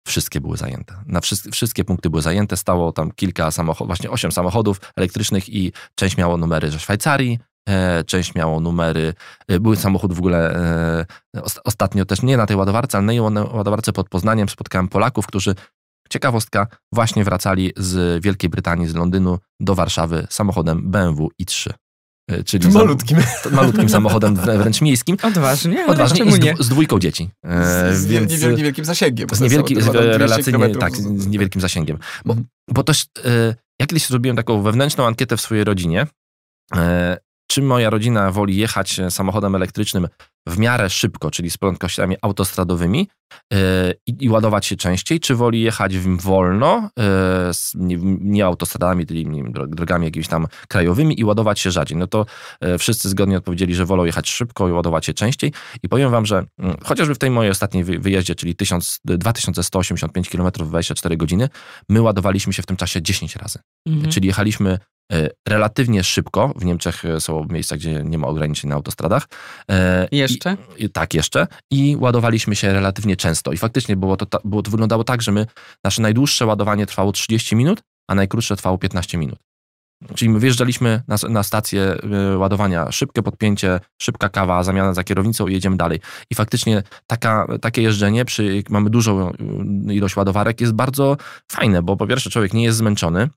Wszystkie 0.06 0.40
były 0.40 0.56
zajęte. 0.56 0.94
Na 1.06 1.20
wszystkie, 1.20 1.50
wszystkie 1.50 1.84
punkty 1.84 2.10
były 2.10 2.22
zajęte. 2.22 2.56
Stało 2.56 2.92
tam 2.92 3.10
kilka 3.10 3.50
samochodów, 3.50 3.88
właśnie 3.88 4.10
osiem 4.10 4.32
samochodów 4.32 4.80
elektrycznych 4.96 5.48
i 5.48 5.72
część 5.94 6.16
miało 6.16 6.36
numery 6.36 6.70
ze 6.70 6.78
Szwajcarii, 6.78 7.38
e, 7.68 8.04
część 8.04 8.34
miało 8.34 8.60
numery, 8.60 9.14
e, 9.48 9.60
był 9.60 9.76
samochód 9.76 10.12
w 10.12 10.18
ogóle 10.18 10.56
ostatnio 11.64 12.04
też 12.04 12.22
nie 12.22 12.36
na 12.36 12.46
tej 12.46 12.56
ładowarce, 12.56 12.98
ale 12.98 13.30
na 13.30 13.44
ładowarce 13.44 13.92
pod 13.92 14.08
Poznaniem 14.08 14.48
spotkałem 14.48 14.88
Polaków, 14.88 15.26
którzy 15.26 15.54
Ciekawostka, 16.10 16.66
właśnie 16.92 17.24
wracali 17.24 17.72
z 17.76 18.22
Wielkiej 18.24 18.50
Brytanii, 18.50 18.88
z 18.88 18.94
Londynu 18.94 19.38
do 19.60 19.74
Warszawy 19.74 20.26
samochodem 20.30 20.90
BMW 20.90 21.28
i3. 21.42 21.70
E, 22.30 22.44
czyli 22.44 22.68
malutkim. 22.68 23.18
malutkim 23.52 23.88
samochodem 23.98 24.34
wręcz 24.34 24.80
miejskim. 24.80 25.16
Odważnie, 25.22 25.86
Odważnie 25.86 26.24
i 26.24 26.32
z, 26.32 26.40
nie? 26.40 26.54
z 26.58 26.68
dwójką 26.68 26.98
dzieci. 26.98 27.30
E, 27.44 27.94
z, 27.94 28.06
więc, 28.06 28.32
z 28.32 28.42
niewielkim 28.42 28.84
zasięgiem. 28.84 29.28
Z 29.32 29.40
niewielkim, 29.40 29.78
relacyjnie, 29.94 30.76
tak, 30.76 30.96
z 30.96 31.26
niewielkim 31.26 31.60
zasięgiem. 31.60 31.98
Bo, 32.24 32.36
bo 32.68 32.82
też, 32.82 33.06
e, 33.24 33.54
ja 33.80 33.86
kiedyś 33.86 34.06
zrobiłem 34.06 34.36
taką 34.36 34.62
wewnętrzną 34.62 35.06
ankietę 35.06 35.36
w 35.36 35.40
swojej 35.40 35.64
rodzinie, 35.64 36.06
czy 37.50 37.62
moja 37.62 37.90
rodzina 37.90 38.30
woli 38.30 38.56
jechać 38.56 39.00
samochodem 39.08 39.54
elektrycznym 39.54 40.08
w 40.46 40.58
miarę 40.58 40.90
szybko, 40.90 41.30
czyli 41.30 41.50
z 41.50 41.58
prędkościami 41.58 42.16
autostradowymi 42.22 43.08
yy, 43.52 43.58
i, 44.06 44.28
ładować 44.28 44.66
się 44.66 44.76
częściej, 44.76 45.20
czy 45.20 45.34
woli 45.34 45.60
jechać 45.60 45.98
wolno, 45.98 46.90
yy, 46.96 47.04
z, 47.54 47.74
nie, 47.74 47.96
nie, 48.20 48.46
autostradami, 48.46 49.06
czyli 49.06 49.26
nie 49.26 49.44
drogami 49.68 50.04
jakimiś 50.04 50.28
tam 50.28 50.46
krajowymi 50.68 51.20
i 51.20 51.24
ładować 51.24 51.60
się 51.60 51.70
rzadziej. 51.70 51.98
No 51.98 52.06
to 52.06 52.26
yy, 52.60 52.78
wszyscy 52.78 53.08
zgodnie 53.08 53.36
odpowiedzieli, 53.36 53.74
że 53.74 53.84
wolą 53.84 54.04
jechać 54.04 54.30
szybko 54.30 54.68
i 54.68 54.72
ładować 54.72 55.06
się 55.06 55.14
częściej. 55.14 55.52
I 55.82 55.88
powiem 55.88 56.10
wam, 56.10 56.26
że 56.26 56.44
mm, 56.58 56.76
chociażby 56.84 57.14
w 57.14 57.18
tej 57.18 57.30
mojej 57.30 57.50
ostatniej 57.50 57.84
wyjeździe, 57.84 58.34
czyli 58.34 58.56
1000, 58.56 59.00
2185 59.04 60.30
km 60.30 60.50
w 60.58 60.68
24 60.68 61.16
godziny, 61.16 61.48
my 61.88 62.02
ładowaliśmy 62.02 62.52
się 62.52 62.62
w 62.62 62.66
tym 62.66 62.76
czasie 62.76 63.02
10 63.02 63.36
razy. 63.36 63.58
Mhm. 63.86 64.12
Czyli 64.12 64.26
jechaliśmy 64.26 64.70
E, 64.72 64.78
relatywnie 65.48 66.04
szybko. 66.04 66.52
W 66.56 66.64
Niemczech 66.64 67.04
e, 67.04 67.20
są 67.20 67.46
miejsca, 67.50 67.76
gdzie 67.76 68.02
nie 68.04 68.18
ma 68.18 68.26
ograniczeń 68.26 68.70
na 68.70 68.76
autostradach. 68.76 69.26
E, 69.70 70.08
jeszcze? 70.12 70.56
I, 70.78 70.90
tak, 70.90 71.14
jeszcze. 71.14 71.46
I 71.70 71.96
ładowaliśmy 72.00 72.56
się 72.56 72.72
relatywnie 72.72 73.16
często. 73.16 73.52
I 73.52 73.56
faktycznie 73.56 73.96
było 73.96 74.16
to, 74.16 74.40
było 74.44 74.62
to 74.62 74.70
wyglądało 74.70 75.04
tak, 75.04 75.22
że 75.22 75.32
my, 75.32 75.46
nasze 75.84 76.02
najdłuższe 76.02 76.46
ładowanie 76.46 76.86
trwało 76.86 77.12
30 77.12 77.56
minut, 77.56 77.82
a 78.08 78.14
najkrótsze 78.14 78.56
trwało 78.56 78.78
15 78.78 79.18
minut. 79.18 79.38
Czyli 80.14 80.28
my 80.28 80.40
wjeżdżaliśmy 80.40 81.02
na, 81.08 81.16
na 81.28 81.42
stację 81.42 81.96
ładowania, 82.36 82.92
szybkie 82.92 83.22
podpięcie, 83.22 83.80
szybka 84.02 84.28
kawa, 84.28 84.62
zamiana 84.62 84.94
za 84.94 85.04
kierownicą 85.04 85.48
i 85.48 85.52
jedziemy 85.52 85.76
dalej. 85.76 86.00
I 86.30 86.34
faktycznie 86.34 86.82
taka, 87.06 87.46
takie 87.60 87.82
jeżdżenie, 87.82 88.24
przy, 88.24 88.62
mamy 88.70 88.90
dużą 88.90 89.32
ilość 89.90 90.16
ładowarek, 90.16 90.60
jest 90.60 90.72
bardzo 90.72 91.16
fajne, 91.52 91.82
bo 91.82 91.96
po 91.96 92.06
pierwsze 92.06 92.30
człowiek 92.30 92.54
nie 92.54 92.64
jest 92.64 92.78
zmęczony, 92.78 93.28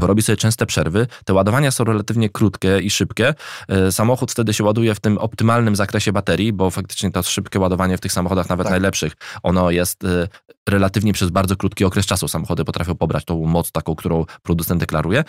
bo 0.00 0.06
robi 0.06 0.22
sobie 0.22 0.36
częste 0.36 0.66
przerwy. 0.66 1.06
Te 1.24 1.34
ładowania 1.34 1.70
są 1.70 1.84
relatywnie 1.84 2.28
krótkie 2.28 2.80
i 2.80 2.90
szybkie. 2.90 3.34
E, 3.68 3.92
samochód 3.92 4.32
wtedy 4.32 4.54
się 4.54 4.64
ładuje 4.64 4.94
w 4.94 5.00
tym 5.00 5.18
optymalnym 5.18 5.76
zakresie 5.76 6.12
baterii, 6.12 6.52
bo 6.52 6.70
faktycznie 6.70 7.10
to 7.10 7.22
szybkie 7.22 7.58
ładowanie 7.58 7.96
w 7.96 8.00
tych 8.00 8.12
samochodach, 8.12 8.48
nawet 8.48 8.64
tak. 8.64 8.70
najlepszych, 8.70 9.12
ono 9.42 9.70
jest 9.70 10.04
e, 10.04 10.28
relatywnie 10.68 11.12
przez 11.12 11.30
bardzo 11.30 11.56
krótki 11.56 11.84
okres 11.84 12.06
czasu. 12.06 12.28
Samochody 12.28 12.64
potrafią 12.64 12.94
pobrać 12.94 13.24
tą 13.24 13.46
moc 13.46 13.72
taką, 13.72 13.94
którą 13.94 14.24
producent 14.42 14.80
deklaruje. 14.80 15.24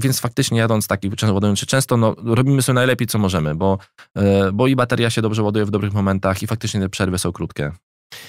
Więc 0.00 0.20
faktycznie 0.20 0.58
jadąc 0.58 0.86
taki, 0.86 1.10
ładując 1.32 1.58
się 1.58 1.66
często, 1.66 1.96
no, 1.96 2.16
robimy 2.24 2.62
sobie 2.62 2.74
najlepiej, 2.74 3.06
co 3.06 3.18
możemy, 3.18 3.54
bo, 3.54 3.78
e, 4.16 4.52
bo 4.52 4.66
i 4.66 4.76
bateria 4.76 5.10
się 5.10 5.22
dobrze 5.22 5.42
ładuje 5.42 5.64
w 5.64 5.70
dobrych 5.70 5.92
momentach 5.92 6.42
i 6.42 6.46
faktycznie 6.46 6.80
te 6.80 6.88
przerwy 6.88 7.18
są 7.18 7.32
krótkie. 7.32 7.72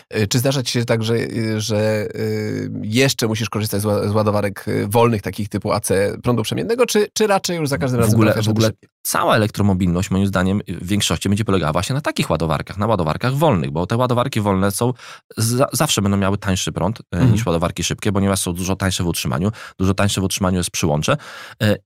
E, 0.10 0.28
czy 0.28 0.39
zdarza 0.39 0.63
ci 0.63 0.72
się 0.72 0.86
tak, 0.86 1.04
że, 1.04 1.15
e, 1.15 1.62
że 1.62 1.78
e, 1.78 2.08
jeszcze 2.82 3.28
musisz 3.28 3.50
korzystać 3.50 3.82
z 3.82 4.12
ładowarek 4.12 4.65
wolnych, 4.88 5.22
takich 5.22 5.50
typu 5.50 5.72
AC 5.72 5.89
prądu 6.24 6.44
przemiennego, 6.44 6.86
czy, 6.86 7.08
czy 7.13 7.28
raczej 7.28 7.58
już 7.58 7.70
za 7.70 7.78
każdym 7.78 8.00
razem? 8.00 8.12
W 8.12 8.15
ogóle, 8.15 8.34
w 8.34 8.50
ogóle 8.50 8.70
cała 9.04 9.36
elektromobilność, 9.36 10.12
moim 10.12 10.28
zdaniem, 10.28 10.62
w 10.67 10.88
większości 10.88 11.30
będzie 11.30 11.46
polegała 11.46 11.72
właśnie 11.72 11.94
na 11.94 12.02
takich 12.02 12.30
ładowarkach, 12.30 12.78
na 12.78 12.88
ładowarkach 12.88 13.36
wolnych, 13.36 13.72
bo 13.72 13.88
te 13.88 13.98
ładowarki 13.98 14.41
wolne 14.41 14.72
są, 14.72 14.94
za, 15.38 15.67
zawsze 15.74 16.02
będą 16.02 16.17
miały 16.17 16.38
tańszy 16.38 16.72
prąd 16.72 17.02
mhm. 17.12 17.34
niż 17.34 17.46
ładowarki 17.46 17.84
szybkie, 17.84 18.12
ponieważ 18.12 18.39
są 18.39 18.54
dużo 18.54 18.76
tańsze 18.76 19.04
w 19.04 19.08
utrzymaniu, 19.08 19.52
dużo 19.80 19.94
tańsze 19.94 20.22
w 20.22 20.24
utrzymaniu 20.24 20.58
jest 20.58 20.72
przyłącze 20.72 21.17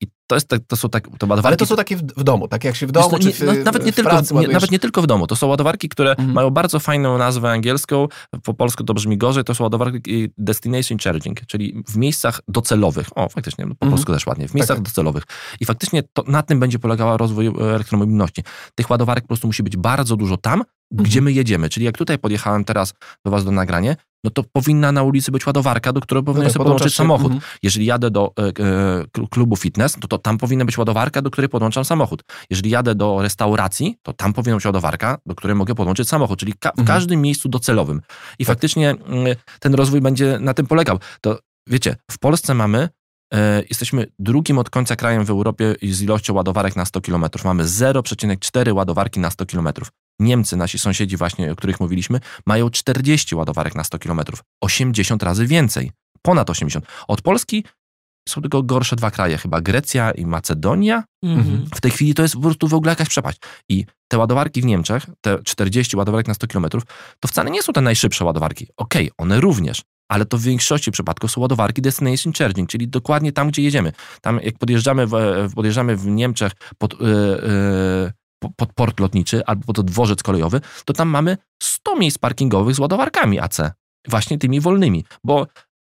i 0.01 0.07
to, 0.27 0.35
jest, 0.35 0.49
to 0.67 0.75
są 0.75 0.89
tak, 0.89 1.03
to 1.03 1.27
ładowarki... 1.27 1.47
Ale 1.47 1.57
to 1.57 1.65
są 1.65 1.75
takie 1.75 1.95
w, 1.95 2.01
w, 2.01 2.23
domu, 2.23 2.47
tak 2.47 2.63
jak 2.63 2.75
się 2.75 2.87
w 2.87 2.91
domu, 2.91 3.19
czy 3.19 3.31
w, 3.31 3.39
no, 3.41 3.53
nawet, 3.53 3.85
nie 3.85 3.91
w 3.91 3.95
tylko, 3.95 4.21
nie, 4.41 4.47
nawet 4.47 4.71
nie 4.71 4.79
tylko 4.79 5.01
w 5.01 5.07
domu. 5.07 5.27
To 5.27 5.35
są 5.35 5.47
ładowarki, 5.47 5.89
które 5.89 6.11
mhm. 6.11 6.31
mają 6.31 6.49
bardzo 6.49 6.79
fajną 6.79 7.17
nazwę 7.17 7.51
angielską, 7.51 8.07
po 8.43 8.53
polsku 8.53 8.83
to 8.83 8.93
brzmi 8.93 9.17
gorzej, 9.17 9.43
to 9.43 9.55
są 9.55 9.63
ładowarki 9.63 10.29
destination 10.37 10.97
charging, 10.97 11.45
czyli 11.47 11.83
w 11.87 11.97
miejscach 11.97 12.41
docelowych. 12.47 13.07
O, 13.15 13.29
faktycznie, 13.29 13.65
po 13.65 13.71
mhm. 13.71 13.91
polsku 13.91 14.13
też 14.13 14.27
ładnie, 14.27 14.47
w 14.47 14.53
miejscach 14.53 14.77
tak. 14.77 14.85
docelowych. 14.85 15.23
I 15.59 15.65
faktycznie 15.65 16.03
to, 16.13 16.23
na 16.27 16.41
tym 16.43 16.59
będzie 16.59 16.79
polegała 16.79 17.17
rozwój 17.17 17.47
elektromobilności. 17.47 18.43
Tych 18.75 18.89
ładowarek 18.89 19.23
po 19.23 19.27
prostu 19.27 19.47
musi 19.47 19.63
być 19.63 19.77
bardzo 19.77 20.15
dużo 20.15 20.37
tam, 20.37 20.63
gdzie 20.91 21.19
mhm. 21.19 21.23
my 21.23 21.31
jedziemy. 21.31 21.69
Czyli 21.69 21.85
jak 21.85 21.97
tutaj 21.97 22.19
podjechałem 22.19 22.65
teraz 22.65 22.93
do 23.25 23.31
was 23.31 23.45
do 23.45 23.51
nagrania, 23.51 23.95
no 24.23 24.31
to 24.31 24.43
powinna 24.43 24.91
na 24.91 25.03
ulicy 25.03 25.31
być 25.31 25.45
ładowarka, 25.47 25.93
do 25.93 26.01
której 26.01 26.23
powinien 26.23 26.47
no 26.47 26.53
sobie 26.53 26.63
podłączyć 26.63 26.93
się. 26.93 26.97
samochód. 26.97 27.31
Mhm. 27.31 27.41
Jeżeli 27.63 27.85
jadę 27.85 28.11
do 28.11 28.33
e, 28.39 28.43
e, 29.23 29.27
klubu 29.29 29.55
fitness, 29.55 29.93
to, 30.01 30.07
to 30.07 30.17
tam 30.17 30.37
powinna 30.37 30.65
być 30.65 30.77
ładowarka, 30.77 31.21
do 31.21 31.31
której 31.31 31.49
podłączam 31.49 31.85
samochód. 31.85 32.23
Jeżeli 32.49 32.69
jadę 32.69 32.95
do 32.95 33.21
restauracji, 33.21 33.97
to 34.01 34.13
tam 34.13 34.33
powinna 34.33 34.55
być 34.55 34.65
ładowarka, 34.65 35.17
do 35.25 35.35
której 35.35 35.55
mogę 35.55 35.75
podłączyć 35.75 36.09
samochód, 36.09 36.39
czyli 36.39 36.53
ka 36.53 36.69
w 36.69 36.79
mhm. 36.79 36.87
każdym 36.87 37.21
miejscu 37.21 37.49
docelowym. 37.49 38.01
I 38.39 38.45
tak. 38.45 38.53
faktycznie 38.53 38.89
mm, 38.89 39.35
ten 39.59 39.73
rozwój 39.73 40.01
będzie 40.01 40.37
na 40.39 40.53
tym 40.53 40.67
polegał. 40.67 40.99
To 41.21 41.39
wiecie, 41.67 41.95
w 42.11 42.19
Polsce 42.19 42.53
mamy 42.53 42.89
Jesteśmy 43.69 44.07
drugim 44.19 44.57
od 44.57 44.69
końca 44.69 44.95
krajem 44.95 45.25
w 45.25 45.29
Europie 45.29 45.75
z 45.81 46.01
ilością 46.01 46.33
ładowarek 46.33 46.75
na 46.75 46.85
100 46.85 47.01
km. 47.01 47.25
Mamy 47.43 47.63
0,4 47.63 48.73
ładowarki 48.73 49.19
na 49.19 49.29
100 49.29 49.45
km. 49.45 49.69
Niemcy, 50.19 50.57
nasi 50.57 50.79
sąsiedzi 50.79 51.17
właśnie, 51.17 51.51
o 51.51 51.55
których 51.55 51.79
mówiliśmy, 51.79 52.19
mają 52.45 52.69
40 52.69 53.35
ładowarek 53.35 53.75
na 53.75 53.83
100 53.83 53.99
km. 53.99 54.21
80 54.61 55.23
razy 55.23 55.47
więcej. 55.47 55.91
Ponad 56.21 56.49
80. 56.49 56.85
Od 57.07 57.21
Polski 57.21 57.63
są 58.29 58.41
tylko 58.41 58.63
gorsze 58.63 58.95
dwa 58.95 59.11
kraje, 59.11 59.37
chyba 59.37 59.61
Grecja 59.61 60.11
i 60.11 60.25
Macedonia. 60.25 61.03
Mhm. 61.23 61.65
W 61.75 61.81
tej 61.81 61.91
chwili 61.91 62.13
to 62.13 62.21
jest 62.21 62.35
po 62.35 62.41
prostu 62.41 62.67
w 62.67 62.73
ogóle 62.73 62.91
jakaś 62.91 63.09
przepaść. 63.09 63.39
I 63.69 63.85
te 64.07 64.17
ładowarki 64.17 64.61
w 64.61 64.65
Niemczech, 64.65 65.05
te 65.21 65.43
40 65.43 65.97
ładowarek 65.97 66.27
na 66.27 66.33
100 66.33 66.47
km, 66.47 66.65
to 67.19 67.27
wcale 67.27 67.51
nie 67.51 67.63
są 67.63 67.73
te 67.73 67.81
najszybsze 67.81 68.25
ładowarki. 68.25 68.67
Okej, 68.77 69.11
okay, 69.11 69.25
one 69.25 69.41
również, 69.41 69.81
ale 70.09 70.25
to 70.25 70.37
w 70.37 70.41
większości 70.41 70.91
przypadków 70.91 71.31
są 71.31 71.41
ładowarki 71.41 71.81
destination 71.81 72.33
charging, 72.33 72.69
czyli 72.69 72.87
dokładnie 72.87 73.31
tam, 73.31 73.47
gdzie 73.47 73.61
jedziemy. 73.61 73.91
Tam 74.21 74.39
jak 74.43 74.57
podjeżdżamy 74.57 75.07
w, 75.07 75.11
podjeżdżamy 75.55 75.95
w 75.95 76.07
Niemczech 76.07 76.51
pod, 76.77 77.01
yy, 77.01 77.07
yy, 78.43 78.49
pod 78.55 78.73
port 78.73 78.99
lotniczy 78.99 79.45
albo 79.45 79.73
pod 79.73 79.85
dworzec 79.85 80.23
kolejowy, 80.23 80.61
to 80.85 80.93
tam 80.93 81.09
mamy 81.09 81.37
100 81.63 81.95
miejsc 81.95 82.17
parkingowych 82.17 82.75
z 82.75 82.79
ładowarkami 82.79 83.39
AC, 83.39 83.57
właśnie 84.07 84.37
tymi 84.37 84.61
wolnymi, 84.61 85.05
bo 85.23 85.47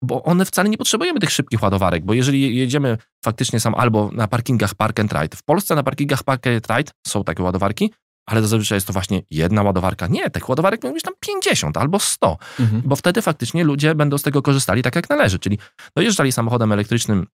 bo 0.04 0.24
one 0.24 0.46
wcale 0.46 0.70
nie 0.70 0.78
potrzebujemy 0.78 1.20
tych 1.20 1.32
szybkich 1.32 1.64
ładowarek, 1.64 2.06
bo 2.06 2.14
jeżeli 2.14 2.56
jedziemy 2.56 2.98
faktycznie 3.26 3.60
sam 3.60 3.76
albo 3.76 4.10
na 4.14 4.28
parkingach 4.28 4.76
Park 4.76 5.00
and 5.00 5.14
Ride, 5.14 5.38
w 5.38 5.44
Polsce 5.44 5.76
na 5.76 5.84
parkingach 5.84 6.24
Park 6.24 6.48
and 6.48 6.68
Ride 6.70 6.92
są 7.08 7.24
takie 7.24 7.44
ładowarki, 7.44 7.94
ale 8.26 8.42
zazwyczaj 8.42 8.76
jest 8.76 8.88
to 8.88 8.94
właśnie 8.94 9.22
jedna 9.32 9.64
ładowarka. 9.64 10.08
Nie, 10.08 10.30
tych 10.30 10.50
ładowarek 10.50 10.82
powinno 10.82 10.94
być 10.94 11.04
tam 11.04 11.14
50 11.20 11.78
albo 11.78 12.00
100, 12.00 12.38
mhm. 12.60 12.82
bo 12.86 12.96
wtedy 12.96 13.22
faktycznie 13.22 13.64
ludzie 13.64 13.96
będą 13.96 14.18
z 14.18 14.22
tego 14.22 14.42
korzystali 14.42 14.82
tak 14.82 14.96
jak 14.96 15.10
należy, 15.10 15.40
czyli 15.40 15.58
dojeżdżali 15.96 16.32
samochodem 16.32 16.72
elektrycznym 16.72 17.28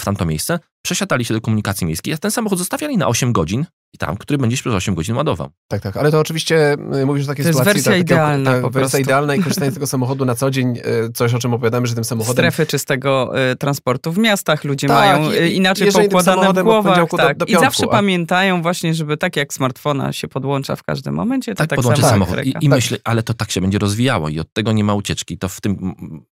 w 0.00 0.04
tamto 0.04 0.24
miejsce, 0.24 0.58
przesiadali 0.84 1.24
się 1.24 1.34
do 1.34 1.40
komunikacji 1.40 1.86
miejskiej, 1.86 2.14
a 2.14 2.18
ten 2.18 2.30
samochód 2.30 2.58
zostawiali 2.58 2.98
na 2.98 3.06
8 3.06 3.32
godzin 3.32 3.66
i 3.94 3.98
tam, 3.98 4.16
który 4.16 4.38
będziesz 4.38 4.60
przez 4.60 4.74
8 4.74 4.94
godzin 4.94 5.16
ładował. 5.16 5.50
Tak, 5.68 5.82
tak, 5.82 5.96
ale 5.96 6.10
to 6.10 6.20
oczywiście 6.20 6.76
y, 6.94 7.06
mówisz 7.06 7.24
o 7.24 7.28
takiej 7.28 7.44
to 7.44 7.48
sytuacji. 7.48 7.72
To 7.72 7.76
jest 7.76 7.88
wersja 7.88 7.92
tak, 7.92 8.00
idealna 8.00 8.52
tak, 8.52 8.62
po 8.62 8.70
Wersja 8.70 8.98
idealna 8.98 9.34
i 9.34 9.40
korzystanie 9.42 9.70
z 9.70 9.74
tego 9.74 9.86
samochodu 9.86 10.24
na 10.24 10.34
co 10.34 10.50
dzień, 10.50 10.78
y, 10.78 11.12
coś 11.12 11.34
o 11.34 11.38
czym 11.38 11.54
opowiadamy, 11.54 11.86
że 11.86 11.94
tym 11.94 12.04
samochodem... 12.04 12.34
Strefy 12.34 12.66
czystego 12.66 13.32
y, 13.52 13.56
transportu 13.56 14.12
w 14.12 14.18
miastach 14.18 14.64
ludzie 14.64 14.88
tak, 14.88 14.96
mają 14.96 15.32
i, 15.32 15.56
inaczej 15.56 15.92
poukładane 15.92 16.52
w 16.52 16.64
głowach. 16.64 17.08
Tak, 17.16 17.38
do, 17.38 17.46
do 17.46 17.52
I 17.52 17.54
zawsze 17.54 17.84
a... 17.84 17.88
pamiętają 17.88 18.62
właśnie, 18.62 18.94
żeby 18.94 19.16
tak 19.16 19.36
jak 19.36 19.54
smartfona 19.54 20.12
się 20.12 20.28
podłącza 20.28 20.76
w 20.76 20.82
każdym 20.82 21.14
momencie, 21.14 21.54
to 21.54 21.58
tak, 21.58 21.70
tak 21.70 21.76
podłączy 21.76 22.02
samo 22.02 22.26
samochód. 22.26 22.44
I, 22.44 22.48
i 22.48 22.52
tak. 22.52 22.64
myślę, 22.64 22.98
ale 23.04 23.22
to 23.22 23.34
tak 23.34 23.50
się 23.50 23.60
będzie 23.60 23.78
rozwijało 23.78 24.28
i 24.28 24.40
od 24.40 24.52
tego 24.52 24.72
nie 24.72 24.84
ma 24.84 24.94
ucieczki. 24.94 25.38
To 25.38 25.48
w 25.48 25.60
tym, 25.60 25.94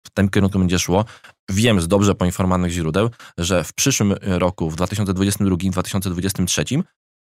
w 0.06 0.10
tym 0.10 0.28
kierunku 0.28 0.58
będzie 0.58 0.78
szło. 0.78 1.04
Wiem 1.50 1.80
z 1.80 1.88
dobrze 1.88 2.14
poinformowanych 2.14 2.72
źródeł, 2.72 3.10
że 3.38 3.64
w 3.64 3.72
przyszłym 3.72 4.14
roku, 4.22 4.70
w 4.70 4.76
2022-2023 4.76 6.82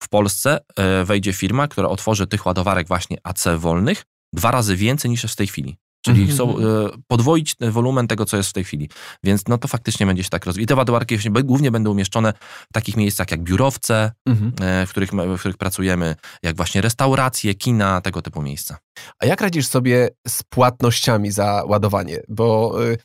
w 0.04 0.08
Polsce 0.08 0.60
e, 0.76 1.04
wejdzie 1.04 1.32
firma, 1.32 1.68
która 1.68 1.88
otworzy 1.88 2.26
tych 2.26 2.46
ładowarek 2.46 2.88
właśnie 2.88 3.16
AC 3.22 3.44
wolnych 3.58 4.02
dwa 4.32 4.50
razy 4.50 4.76
więcej 4.76 5.10
niż 5.10 5.22
jest 5.22 5.32
w 5.32 5.36
tej 5.36 5.46
chwili. 5.46 5.76
Czyli 6.04 6.22
mm 6.22 6.30
-hmm. 6.30 6.34
chcą 6.34 6.58
e, 6.58 6.62
podwoić 7.06 7.54
wolumen 7.60 8.08
tego, 8.08 8.24
co 8.24 8.36
jest 8.36 8.50
w 8.50 8.52
tej 8.52 8.64
chwili. 8.64 8.90
Więc 9.24 9.48
no 9.48 9.58
to 9.58 9.68
faktycznie 9.68 10.06
będzie 10.06 10.24
się 10.24 10.30
tak 10.30 10.46
rozwijać. 10.46 10.64
I 10.64 10.66
te 10.66 10.74
ładowarki 10.74 11.18
głównie 11.44 11.70
będą 11.70 11.90
umieszczone 11.90 12.32
w 12.70 12.72
takich 12.72 12.96
miejscach 12.96 13.30
jak 13.30 13.42
biurowce, 13.42 14.12
mm 14.26 14.38
-hmm. 14.38 14.86
w, 14.86 14.90
których, 14.90 15.10
w 15.12 15.38
których 15.38 15.56
pracujemy, 15.56 16.16
jak 16.42 16.56
właśnie 16.56 16.80
restauracje, 16.80 17.54
kina, 17.54 18.00
tego 18.00 18.22
typu 18.22 18.42
miejsca. 18.42 18.78
A 19.18 19.26
jak 19.26 19.40
radzisz 19.40 19.66
sobie 19.66 20.08
z 20.28 20.42
płatnościami 20.42 21.30
za 21.30 21.62
ładowanie? 21.66 22.20
Bo 22.28 22.76
y, 22.84 22.98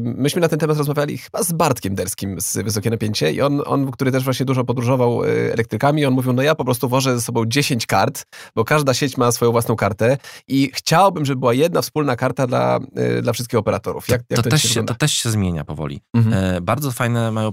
Myśmy 0.00 0.40
na 0.40 0.48
ten 0.48 0.58
temat 0.58 0.78
rozmawiali 0.78 1.18
chyba 1.18 1.42
z 1.42 1.52
Bartkiem 1.52 1.94
Derskim 1.94 2.40
z 2.40 2.56
Wysokie 2.56 2.90
Napięcie 2.90 3.32
i 3.32 3.40
on, 3.40 3.62
on, 3.66 3.90
który 3.90 4.12
też 4.12 4.24
właśnie 4.24 4.46
dużo 4.46 4.64
podróżował 4.64 5.24
y, 5.24 5.52
elektrykami, 5.52 6.06
on 6.06 6.14
mówił, 6.14 6.32
no 6.32 6.42
ja 6.42 6.54
po 6.54 6.64
prostu 6.64 6.88
wożę 6.88 7.14
ze 7.14 7.20
sobą 7.20 7.46
10 7.46 7.86
kart, 7.86 8.26
bo 8.54 8.64
każda 8.64 8.94
sieć 8.94 9.16
ma 9.16 9.32
swoją 9.32 9.52
własną 9.52 9.76
kartę 9.76 10.18
i 10.48 10.70
chciałbym, 10.74 11.24
żeby 11.24 11.38
była 11.38 11.54
jedna 11.54 11.82
wspólna 11.82 12.16
karta 12.16 12.46
dla, 12.46 12.80
y, 13.18 13.22
dla 13.22 13.32
wszystkich 13.32 13.58
operatorów. 13.58 14.08
Jak, 14.08 14.22
jak 14.30 14.36
to, 14.36 14.42
to, 14.42 14.50
też 14.50 14.62
się, 14.62 14.86
to 14.86 14.94
też 14.94 15.12
się 15.12 15.30
zmienia 15.30 15.64
powoli. 15.64 16.00
Mhm. 16.14 16.56
E, 16.56 16.60
bardzo 16.60 16.90
fajne 16.90 17.32
mają, 17.32 17.48
e, 17.48 17.52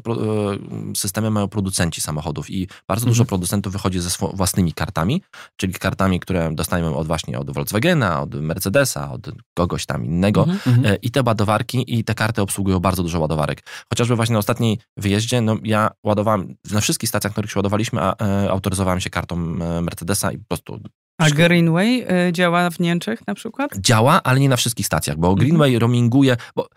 systemy 0.96 1.32
mają 1.32 1.48
producenci 1.48 2.02
samochodów 2.02 2.50
i 2.50 2.68
bardzo 2.88 3.04
mhm. 3.04 3.12
dużo 3.12 3.26
producentów 3.26 3.74
wychodzi 3.74 4.00
ze 4.00 4.10
własnymi 4.34 4.74
kartami, 4.74 5.22
czyli 5.56 5.74
kartami, 5.74 6.20
które 6.20 6.50
dostajemy 6.56 6.96
od 6.96 7.08
właśnie 7.08 7.40
od 7.40 7.52
Volkswagena, 7.52 8.22
od 8.22 8.36
Mercedesa, 8.36 9.12
od 9.12 9.32
kogoś 9.54 9.86
tam 9.86 10.06
innego 10.06 10.44
mhm. 10.44 10.86
e, 10.86 10.96
i 10.96 11.12
te 11.12 11.24
ładowarki 11.26 11.85
i 11.88 12.04
te 12.04 12.13
karty 12.13 12.41
obsługują 12.41 12.80
bardzo 12.80 13.04
dużo 13.04 13.19
ładowarek. 13.19 13.63
Chociażby 13.89 14.15
właśnie 14.15 14.34
na 14.34 14.39
ostatniej 14.39 14.80
wyjeździe, 14.98 15.41
no 15.41 15.58
ja 15.63 15.91
ładowałem, 16.04 16.56
na 16.71 16.82
wszystkich 16.82 17.10
stacjach, 17.10 17.32
na 17.32 17.34
których 17.34 17.52
się 17.52 17.60
ładowaliśmy, 17.60 18.02
a, 18.02 18.15
e, 18.21 18.52
autoryzowałem 18.52 19.00
się 19.00 19.10
kartą 19.10 19.36
e, 19.36 19.82
Mercedesa 19.82 20.32
i 20.32 20.38
po 20.38 20.45
prostu 20.48 20.80
a 21.17 21.30
Greenway 21.30 22.06
y, 22.28 22.34
działa 22.34 22.69
w 22.69 22.80
Niemczech 22.80 23.28
na 23.28 23.36
przykład? 23.36 23.78
Działa, 23.78 24.24
ale 24.24 24.39
nie 24.39 24.50
na 24.50 24.58
wszystkich 24.58 24.86
stacjach, 24.86 25.17
bo 25.17 25.28
mhm. 25.28 25.39
Greenway 25.39 25.80
roaminguje, 25.80 26.38
bo 26.56 26.67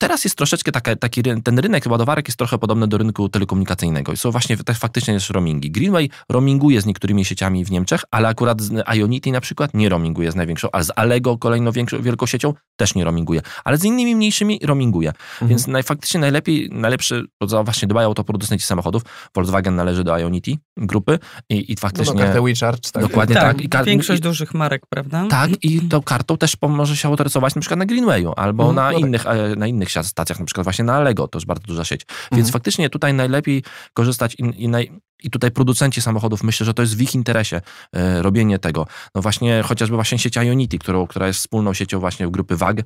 Teraz 0.00 0.24
jest 0.24 0.36
troszeczkę 0.36 0.72
taka, 0.72 0.96
taki, 0.96 1.22
ten 1.22 1.58
rynek 1.58 1.84
ładowarek 1.86 2.28
jest 2.28 2.38
trochę 2.38 2.58
podobny 2.58 2.88
do 2.88 2.98
rynku 2.98 3.28
telekomunikacyjnego. 3.28 4.12
I 4.12 4.16
są 4.16 4.30
właśnie 4.30 4.56
też 4.56 4.78
faktycznie 4.78 5.14
jest 5.14 5.30
roamingi. 5.30 5.70
Greenway 5.70 6.10
roaminguje 6.28 6.80
z 6.80 6.86
niektórymi 6.86 7.24
sieciami 7.24 7.64
w 7.64 7.70
Niemczech, 7.70 8.04
ale 8.10 8.28
akurat 8.28 8.60
z 8.60 8.72
Ionity 8.96 9.32
na 9.32 9.40
przykład 9.40 9.74
nie 9.74 9.88
roaminguje 9.88 10.32
z 10.32 10.34
największą, 10.34 10.68
a 10.72 10.82
z 10.82 10.90
Allego 10.96 11.38
kolejną 11.38 11.72
większą, 11.72 12.02
wielką 12.02 12.26
siecią 12.26 12.54
też 12.76 12.94
nie 12.94 13.04
roaminguje. 13.04 13.40
Ale 13.64 13.76
z 13.76 13.84
innymi 13.84 14.16
mniejszymi 14.16 14.60
roaminguje. 14.62 15.08
Mhm. 15.08 15.48
Więc 15.48 15.66
naj, 15.66 15.82
faktycznie 15.82 16.20
najlepiej, 16.20 16.68
najlepszy, 16.72 17.24
właśnie 17.64 17.88
dbają 17.88 18.10
o 18.10 18.14
to 18.14 18.24
producenci 18.24 18.66
samochodów. 18.66 19.02
Volkswagen 19.34 19.76
należy 19.76 20.04
do 20.04 20.18
Ionity 20.18 20.52
grupy 20.76 21.18
i, 21.50 21.72
i 21.72 21.76
faktycznie... 21.76 22.14
No, 22.14 22.20
kartę 22.20 22.42
WeCharge. 22.42 22.90
Tak. 22.92 23.02
Dokładnie 23.02 23.34
tak. 23.34 23.44
tak. 23.44 23.60
I 23.60 23.68
kar- 23.68 23.84
Większość 23.84 24.20
i, 24.20 24.22
dużych 24.22 24.54
marek, 24.54 24.86
prawda? 24.88 25.26
Tak 25.30 25.50
i 25.64 25.80
tą 25.80 26.02
kartą 26.02 26.36
też 26.36 26.56
może 26.68 26.96
się 26.96 27.08
autoryzować 27.08 27.54
na 27.54 27.60
przykład 27.60 27.78
na 27.78 27.86
Greenwayu 27.86 28.32
albo 28.36 28.70
mhm. 28.70 28.76
na, 28.76 29.00
no 29.00 29.06
innych, 29.06 29.24
tak. 29.24 29.56
Na 29.56 29.66
innych 29.66 29.89
stacjach, 30.02 30.38
na 30.38 30.46
przykład 30.46 30.64
właśnie 30.64 30.84
na 30.84 30.94
Allego, 30.94 31.28
to 31.28 31.38
jest 31.38 31.46
bardzo 31.46 31.66
duża 31.66 31.84
sieć. 31.84 32.00
Więc 32.08 32.46
mhm. 32.46 32.52
faktycznie 32.52 32.90
tutaj 32.90 33.14
najlepiej 33.14 33.62
korzystać 33.94 34.34
i, 34.34 34.64
i, 34.64 34.68
naj, 34.68 34.92
i 35.22 35.30
tutaj 35.30 35.50
producenci 35.50 36.02
samochodów, 36.02 36.42
myślę, 36.42 36.66
że 36.66 36.74
to 36.74 36.82
jest 36.82 36.96
w 36.96 37.00
ich 37.00 37.14
interesie 37.14 37.60
e, 37.92 38.22
robienie 38.22 38.58
tego. 38.58 38.86
No 39.14 39.22
właśnie 39.22 39.62
chociażby 39.62 39.96
właśnie 39.96 40.18
sieć 40.18 40.36
Ionity, 40.36 40.78
którą, 40.78 41.06
która 41.06 41.26
jest 41.26 41.40
wspólną 41.40 41.74
siecią 41.74 42.00
właśnie 42.00 42.28
grupy 42.28 42.56
WAG, 42.56 42.82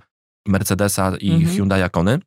Mercedesa 0.48 1.12
i 1.20 1.30
mhm. 1.30 1.54
Hyundai 1.54 1.82
Akony. 1.82 2.18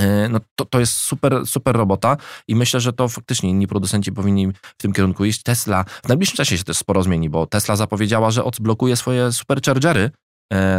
E, 0.00 0.28
no 0.28 0.40
to, 0.54 0.64
to 0.64 0.80
jest 0.80 0.92
super, 0.92 1.46
super 1.46 1.76
robota 1.76 2.16
i 2.48 2.54
myślę, 2.54 2.80
że 2.80 2.92
to 2.92 3.08
faktycznie 3.08 3.50
inni 3.50 3.66
producenci 3.66 4.12
powinni 4.12 4.52
w 4.62 4.82
tym 4.82 4.92
kierunku 4.92 5.24
iść. 5.24 5.42
Tesla, 5.42 5.84
w 5.84 6.08
najbliższym 6.08 6.36
czasie 6.36 6.58
się 6.58 6.64
też 6.64 6.76
sporo 6.76 7.02
zmieni, 7.02 7.30
bo 7.30 7.46
Tesla 7.46 7.76
zapowiedziała, 7.76 8.30
że 8.30 8.44
odblokuje 8.44 8.96
swoje 8.96 9.32
superchargery 9.32 10.10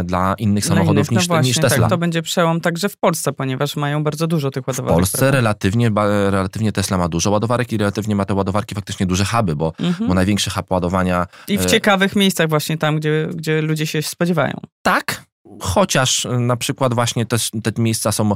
dla 0.04 0.34
innych 0.38 0.66
samochodów 0.66 0.96
innych, 0.96 1.10
no 1.10 1.18
niż, 1.18 1.28
właśnie, 1.28 1.48
niż 1.48 1.58
Tesla. 1.58 1.78
Tak, 1.78 1.90
to 1.90 1.98
będzie 1.98 2.22
przełom 2.22 2.60
także 2.60 2.88
w 2.88 2.96
Polsce, 2.96 3.32
ponieważ 3.32 3.76
mają 3.76 4.04
bardzo 4.04 4.26
dużo 4.26 4.50
tych 4.50 4.68
ładowarek. 4.68 4.94
W 4.94 4.96
Polsce 4.96 5.30
relatywnie, 5.30 5.90
relatywnie 6.30 6.72
Tesla 6.72 6.98
ma 6.98 7.08
dużo 7.08 7.30
ładowarek 7.30 7.72
i 7.72 7.76
relatywnie 7.76 8.16
ma 8.16 8.24
te 8.24 8.34
ładowarki 8.34 8.74
faktycznie 8.74 9.06
duże 9.06 9.24
huby, 9.24 9.56
bo, 9.56 9.72
mhm. 9.80 10.08
bo 10.08 10.14
największy 10.14 10.50
hub 10.50 10.70
ładowania... 10.70 11.26
I 11.48 11.58
w 11.58 11.62
e, 11.62 11.66
ciekawych 11.66 12.16
miejscach 12.16 12.48
właśnie 12.48 12.78
tam, 12.78 12.96
gdzie, 12.96 13.28
gdzie 13.34 13.62
ludzie 13.62 13.86
się 13.86 14.02
spodziewają. 14.02 14.60
Tak, 14.82 15.24
chociaż 15.60 16.26
na 16.38 16.56
przykład 16.56 16.94
właśnie 16.94 17.26
te, 17.26 17.36
te 17.62 17.82
miejsca 17.82 18.12
są 18.12 18.32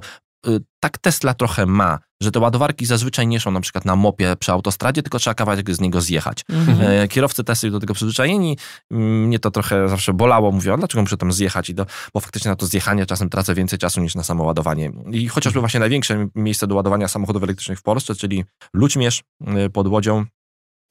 tak 0.81 0.99
Tesla 0.99 1.35
trochę 1.35 1.67
ma, 1.67 1.99
że 2.23 2.31
te 2.31 2.41
ładowarki 2.41 2.87
zazwyczaj 2.87 3.27
nie 3.27 3.41
są 3.41 3.51
na 3.51 3.61
przykład 3.61 3.85
na 3.85 3.97
mopie 3.97 4.37
przy 4.39 4.53
autostradzie, 4.53 5.03
tylko 5.03 5.19
trzeba 5.19 5.35
kawałek 5.35 5.75
z 5.75 5.81
niego 5.81 6.01
zjechać. 6.01 6.45
Mhm. 6.49 7.03
E, 7.03 7.09
kierowcy 7.09 7.45
Tesla 7.45 7.71
do 7.71 7.81
tego 7.81 7.95
przyzwyczajeni. 7.95 8.59
Mnie 8.91 9.39
to 9.39 9.51
trochę 9.51 9.89
zawsze 9.89 10.13
bolało. 10.13 10.53
Mówię, 10.53 10.73
a 10.73 10.77
dlaczego 10.77 11.03
muszę 11.03 11.17
tam 11.17 11.33
zjechać? 11.33 11.71
I 11.71 11.75
do, 11.75 11.87
bo 12.15 12.21
faktycznie 12.21 12.49
na 12.51 12.57
to 12.57 12.67
zjechanie 12.67 13.07
czasem 13.07 13.29
tracę 13.29 13.55
więcej 13.55 13.79
czasu 13.79 14.01
niż 14.01 14.15
na 14.15 14.23
samo 14.23 14.45
ładowanie. 14.45 14.93
I 15.13 15.29
chociażby 15.29 15.61
właśnie 15.61 15.81
największe 15.81 16.29
miejsce 16.35 16.67
do 16.67 16.75
ładowania 16.75 17.09
samochodów 17.09 17.43
elektrycznych 17.43 17.79
w 17.79 17.83
Polsce, 17.83 18.15
czyli 18.15 18.45
Ludźmierz 18.75 19.23
y, 19.67 19.71
pod 19.71 19.87
Łodzią, 19.89 20.25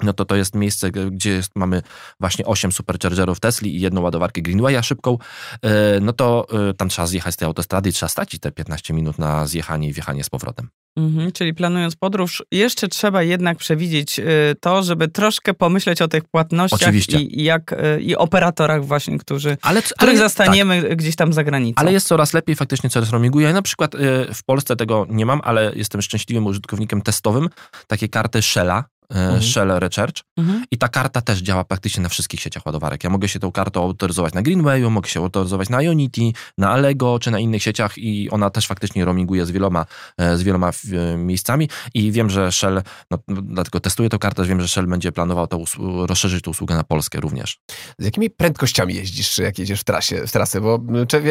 no 0.03 0.13
to 0.13 0.25
to 0.25 0.35
jest 0.35 0.55
miejsce, 0.55 0.91
gdzie 0.91 1.29
jest, 1.29 1.51
mamy 1.55 1.81
właśnie 2.19 2.45
8 2.45 2.71
superchargerów 2.71 3.39
Tesli 3.39 3.75
i 3.75 3.81
jedną 3.81 4.01
ładowarkę 4.01 4.41
Greenwaya 4.41 4.83
szybką, 4.83 5.17
e, 5.61 5.99
no 5.99 6.13
to 6.13 6.47
e, 6.69 6.73
tam 6.73 6.89
trzeba 6.89 7.07
zjechać 7.07 7.33
z 7.33 7.37
tej 7.37 7.45
autostrady 7.45 7.89
i 7.89 7.93
trzeba 7.93 8.09
stracić 8.09 8.41
te 8.41 8.51
15 8.51 8.93
minut 8.93 9.19
na 9.19 9.47
zjechanie 9.47 9.87
i 9.87 9.93
wjechanie 9.93 10.23
z 10.23 10.29
powrotem. 10.29 10.69
Mhm, 10.97 11.31
czyli 11.31 11.53
planując 11.53 11.95
podróż, 11.95 12.43
jeszcze 12.51 12.87
trzeba 12.87 13.23
jednak 13.23 13.57
przewidzieć 13.57 14.19
e, 14.19 14.23
to, 14.59 14.83
żeby 14.83 15.07
troszkę 15.07 15.53
pomyśleć 15.53 16.01
o 16.01 16.07
tych 16.07 16.23
płatnościach 16.23 16.81
Oczywiście. 16.81 17.19
I, 17.19 17.43
jak, 17.43 17.75
i 17.99 18.15
operatorach 18.15 18.85
właśnie, 18.85 19.17
którzy, 19.17 19.57
ale, 19.61 19.81
których 19.81 20.09
ale, 20.09 20.17
zastaniemy 20.17 20.81
tak. 20.81 20.95
gdzieś 20.95 21.15
tam 21.15 21.33
za 21.33 21.43
granicą. 21.43 21.75
Ale 21.75 21.93
jest 21.93 22.07
coraz 22.07 22.33
lepiej, 22.33 22.55
faktycznie 22.55 22.89
coraz 22.89 23.09
roaminguje. 23.09 23.47
Ja 23.47 23.53
na 23.53 23.61
przykład 23.61 23.91
w 24.33 24.43
Polsce 24.45 24.75
tego 24.75 25.07
nie 25.09 25.25
mam, 25.25 25.41
ale 25.43 25.71
jestem 25.75 26.01
szczęśliwym 26.01 26.45
użytkownikiem 26.45 27.01
testowym 27.01 27.49
takiej 27.87 28.09
karty 28.09 28.41
Shella, 28.41 28.83
mhm. 29.09 29.41
Shell 29.41 29.79
Recharge 29.79 30.21
mhm. 30.37 30.63
i 30.71 30.77
ta 30.77 30.87
karta 30.87 31.21
też 31.21 31.39
działa 31.39 31.63
praktycznie 31.63 32.03
na 32.03 32.09
wszystkich 32.09 32.39
sieciach 32.39 32.65
ładowarek. 32.65 33.03
Ja 33.03 33.09
mogę 33.09 33.27
się 33.27 33.39
tą 33.39 33.51
kartą 33.51 33.83
autoryzować 33.83 34.33
na 34.33 34.41
Greenwayu, 34.41 34.91
mogę 34.91 35.09
się 35.09 35.19
autoryzować 35.19 35.69
na 35.69 35.81
Ionity, 35.81 36.21
na 36.57 36.69
Allego 36.69 37.19
czy 37.19 37.31
na 37.31 37.39
innych 37.39 37.63
sieciach 37.63 37.97
i 37.97 38.29
ona 38.29 38.49
też 38.49 38.67
faktycznie 38.67 39.05
roaminguje 39.05 39.45
z 39.45 39.51
wieloma, 39.51 39.85
e, 40.17 40.37
z 40.37 40.43
wieloma 40.43 40.69
e, 40.69 41.17
miejscami 41.17 41.69
i 41.93 42.11
wiem, 42.11 42.29
że 42.29 42.51
Shell, 42.51 42.81
no, 43.11 43.17
dlatego 43.27 43.79
testuję 43.79 44.09
tę 44.09 44.17
kartę, 44.17 44.43
wiem, 44.43 44.61
że 44.61 44.67
Shell 44.67 44.87
będzie 44.87 45.11
planował 45.11 45.47
to 45.47 45.63
rozszerzyć 46.07 46.43
tę 46.43 46.51
usługę 46.51 46.75
na 46.75 46.83
Polskę 46.83 47.19
również. 47.19 47.59
Z 47.99 48.05
jakimi 48.05 48.29
prędkościami 48.29 48.95
jeździsz, 48.95 49.37
jak 49.37 49.59
jedziesz 49.59 49.81
w 49.81 49.83
trasie, 49.83 50.27
w 50.27 50.31
trasy? 50.31 50.61
Bo 50.61 50.79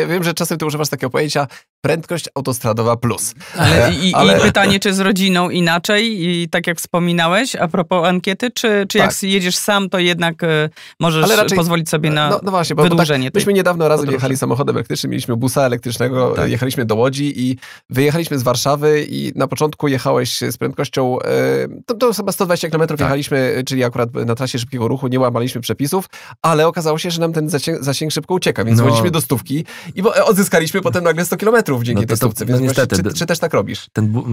wiem, 0.09 0.25
że 0.25 0.35
czasem 0.35 0.59
ty 0.59 0.67
używasz 0.67 0.89
takiego 0.89 1.11
pojęcia 1.11 1.47
prędkość 1.85 2.29
autostradowa 2.35 2.97
plus. 2.97 3.35
Ale, 3.57 3.92
i, 3.94 4.14
ale... 4.14 4.38
I, 4.38 4.40
pytanie, 4.40 4.81
czy 4.81 4.94
z 4.94 5.01
rodziną 5.01 5.51
inaczej 5.51 6.29
i 6.29 6.49
tak 6.49 6.66
jak 6.66 6.79
wspominałeś, 6.79 7.57
a 7.57 7.68
propos 7.68 8.07
ankiety, 8.07 8.51
czy, 8.51 8.87
czy 8.88 8.99
tak. 8.99 9.07
jak 9.07 9.23
jedziesz 9.23 9.57
sam, 9.57 9.90
to 9.90 9.99
jednak 9.99 10.42
y, 10.42 10.70
możesz 11.01 11.31
raczej, 11.37 11.59
pozwolić 11.59 11.88
sobie 11.88 12.11
na 12.11 12.31
no, 12.31 12.40
no 12.42 12.51
właśnie, 12.51 12.77
bo, 12.77 12.83
wydłużenie. 12.83 13.25
Bo 13.25 13.31
tak, 13.31 13.35
myśmy 13.35 13.53
niedawno 13.53 13.88
razem 13.88 14.01
podróży. 14.01 14.16
jechali 14.16 14.37
samochodem 14.37 14.77
elektrycznym, 14.77 15.11
mieliśmy 15.11 15.37
busa 15.37 15.62
elektrycznego, 15.62 16.31
tak. 16.31 16.51
jechaliśmy 16.51 16.85
do 16.85 16.94
Łodzi 16.94 17.33
i 17.40 17.57
wyjechaliśmy 17.90 18.38
z 18.38 18.42
Warszawy 18.42 19.07
i 19.09 19.33
na 19.35 19.47
początku 19.47 19.88
jechałeś 19.88 20.38
z 20.38 20.57
prędkością, 20.57 21.18
y, 21.18 21.83
to, 21.87 21.94
to 21.94 22.12
chyba 22.12 22.33
120 22.33 22.70
km 22.70 22.87
tak. 22.87 23.01
jechaliśmy, 23.01 23.62
czyli 23.66 23.85
akurat 23.85 24.14
na 24.14 24.35
trasie 24.35 24.59
szybkiego 24.59 24.88
ruchu, 24.88 25.09
nie 25.09 25.20
łamaliśmy 25.20 25.61
przepisów, 25.61 26.07
ale 26.42 26.66
okazało 26.66 26.99
się, 26.99 27.11
że 27.11 27.20
nam 27.20 27.33
ten 27.33 27.49
zasięg, 27.49 27.83
zasięg 27.83 28.12
szybko 28.12 28.35
ucieka, 28.35 28.64
więc 28.64 28.81
no. 28.81 29.11
do 29.11 29.20
stówki 29.20 29.64
i 29.94 30.03
odzyskaliśmy 30.25 30.83
potem 30.83 31.05
nagle 31.05 31.25
100 31.25 31.37
km 31.37 31.74
dzięki 31.83 32.01
no 32.01 32.07
tej 32.07 32.17
stówce, 32.17 32.47
więc 32.47 32.61
no 32.61 32.67
niestety, 32.67 32.97
czy, 32.97 33.15
czy, 33.15 33.27
też 33.27 33.39
tak 33.39 33.55
robisz? 33.55 33.87
Ten 33.93 34.09
bu 34.09 34.25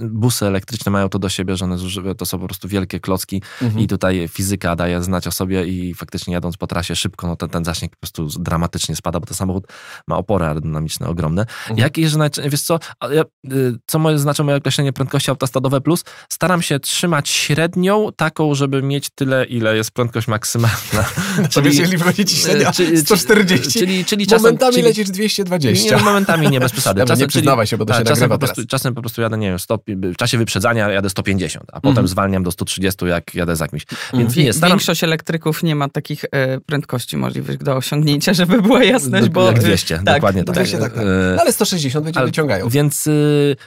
busy 0.00 0.46
elektryczne 0.46 0.92
mają 0.92 1.08
to 1.08 1.18
do 1.18 1.28
siebie, 1.28 1.56
że 1.56 1.64
one 1.64 1.76
to 2.16 2.26
są 2.26 2.38
po 2.38 2.46
prostu 2.46 2.68
wielkie 2.68 3.00
klocki 3.00 3.42
mhm. 3.62 3.84
i 3.84 3.86
tutaj 3.86 4.28
fizyka 4.28 4.76
daje 4.76 5.02
znać 5.02 5.26
o 5.26 5.32
sobie 5.32 5.66
i 5.66 5.94
faktycznie 5.94 6.34
jadąc 6.34 6.56
po 6.56 6.66
trasie 6.66 6.96
szybko, 6.96 7.26
no 7.26 7.36
ten, 7.36 7.48
ten 7.48 7.64
zasięg 7.64 7.92
po 7.92 7.98
prostu 8.00 8.42
dramatycznie 8.42 8.96
spada, 8.96 9.20
bo 9.20 9.26
ten 9.26 9.36
samochód 9.36 9.66
ma 10.08 10.16
opory 10.16 10.44
aerodynamiczne 10.44 11.08
ogromne. 11.08 11.42
Mhm. 11.42 11.78
Jak 11.78 11.98
jeżeli, 11.98 12.30
wiesz 12.48 12.62
co, 12.62 12.78
y, 13.52 13.74
co 13.86 13.98
moje, 13.98 14.18
znaczy 14.18 14.44
moje 14.44 14.56
określenie 14.56 14.92
prędkości 14.92 15.30
autostradowe 15.30 15.80
plus, 15.80 16.04
staram 16.28 16.62
się 16.62 16.80
trzymać 16.80 17.28
średnią 17.28 18.08
taką, 18.16 18.54
żeby 18.54 18.82
mieć 18.82 19.10
tyle, 19.14 19.44
ile 19.44 19.76
jest 19.76 19.90
prędkość 19.90 20.28
maksymalna. 20.28 21.04
czyli, 21.50 21.66
jeżeli 21.66 21.96
wychodzi 21.96 22.24
ci 22.24 22.36
średnia 22.36 22.72
140, 23.04 23.78
czyli, 23.78 24.04
czyli 24.04 24.26
czasem, 24.26 24.42
momentami 24.42 24.72
czyli, 24.72 24.84
lecisz 24.84 25.10
220. 25.10 25.96
Nie, 25.96 26.02
momentami 26.02 26.50
nie, 26.50 26.60
bez 26.60 26.71
przesady. 26.72 27.04
Czasem, 27.04 27.18
nie 27.18 27.26
przyznawaj 27.26 27.66
się, 27.66 27.76
bo 27.76 27.84
to 27.84 27.94
się 27.98 28.04
czasem 28.04 28.28
po, 28.28 28.38
prostu, 28.38 28.66
czasem 28.66 28.94
po 28.94 29.00
prostu 29.00 29.22
jadę, 29.22 29.38
nie 29.38 29.48
wiem, 29.48 29.58
stop, 29.58 29.82
w 29.86 30.16
czasie 30.16 30.38
wyprzedzania 30.38 30.90
jadę 30.90 31.10
150, 31.10 31.64
a 31.72 31.80
potem 31.80 31.98
mm. 31.98 32.08
zwalniam 32.08 32.42
do 32.42 32.50
130, 32.50 33.06
jak 33.06 33.34
jadę 33.34 33.56
za 33.56 33.68
kimś. 33.68 33.82
Mhm. 33.90 34.22
Więc 34.22 34.36
nie, 34.36 34.52
staram... 34.52 34.78
Większość 34.78 35.04
elektryków 35.04 35.62
nie 35.62 35.74
ma 35.74 35.88
takich 35.88 36.24
e, 36.32 36.60
prędkości 36.60 37.16
możliwych 37.16 37.62
do 37.62 37.76
osiągnięcia, 37.76 38.34
żeby 38.34 38.62
była 38.62 38.84
jasność, 38.84 39.28
bo... 39.28 39.46
Jak 39.46 39.58
200, 39.58 39.94
tak, 39.94 40.14
dokładnie 40.14 40.44
tak. 40.44 40.54
200, 40.54 40.78
tak, 40.78 40.92
tak. 40.92 41.04
No, 41.36 41.42
ale 41.42 41.52
160 41.52 42.04
będzie 42.04 42.18
ale, 42.18 42.26
wyciągają. 42.26 42.68
Więc 42.68 43.06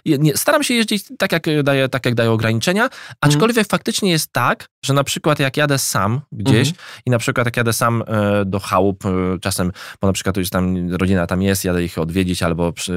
e, 0.06 0.18
nie, 0.18 0.38
staram 0.38 0.64
się 0.64 0.74
jeździć 0.74 1.04
tak 1.18 1.32
jak, 1.32 1.64
daje, 1.64 1.90
tak, 1.90 2.06
jak 2.06 2.16
dają 2.16 2.34
ograniczenia, 2.34 2.90
aczkolwiek 3.22 3.58
mm. 3.58 3.66
faktycznie 3.70 4.12
jest 4.12 4.32
tak, 4.32 4.68
że 4.86 4.94
na 4.94 5.04
przykład 5.04 5.40
jak 5.40 5.58
jadę 5.58 5.80
sam 5.80 6.22
gdzieś 6.32 6.68
mm. 6.68 6.80
i 7.06 7.10
na 7.10 7.18
przykład 7.18 7.48
jak 7.48 7.58
jadę 7.58 7.74
sam 7.74 8.04
e, 8.08 8.46
do 8.46 8.60
chałup, 8.60 9.06
e, 9.06 9.10
czasem, 9.42 9.72
bo 10.02 10.08
na 10.08 10.14
przykład 10.14 10.38
już 10.38 10.50
tam 10.50 10.94
rodzina 10.94 11.28
tam 11.28 11.42
jest, 11.42 11.66
jadę 11.66 11.84
ich 11.84 11.98
odwiedzić 11.98 12.44
albo 12.44 12.74
przy, 12.74 12.95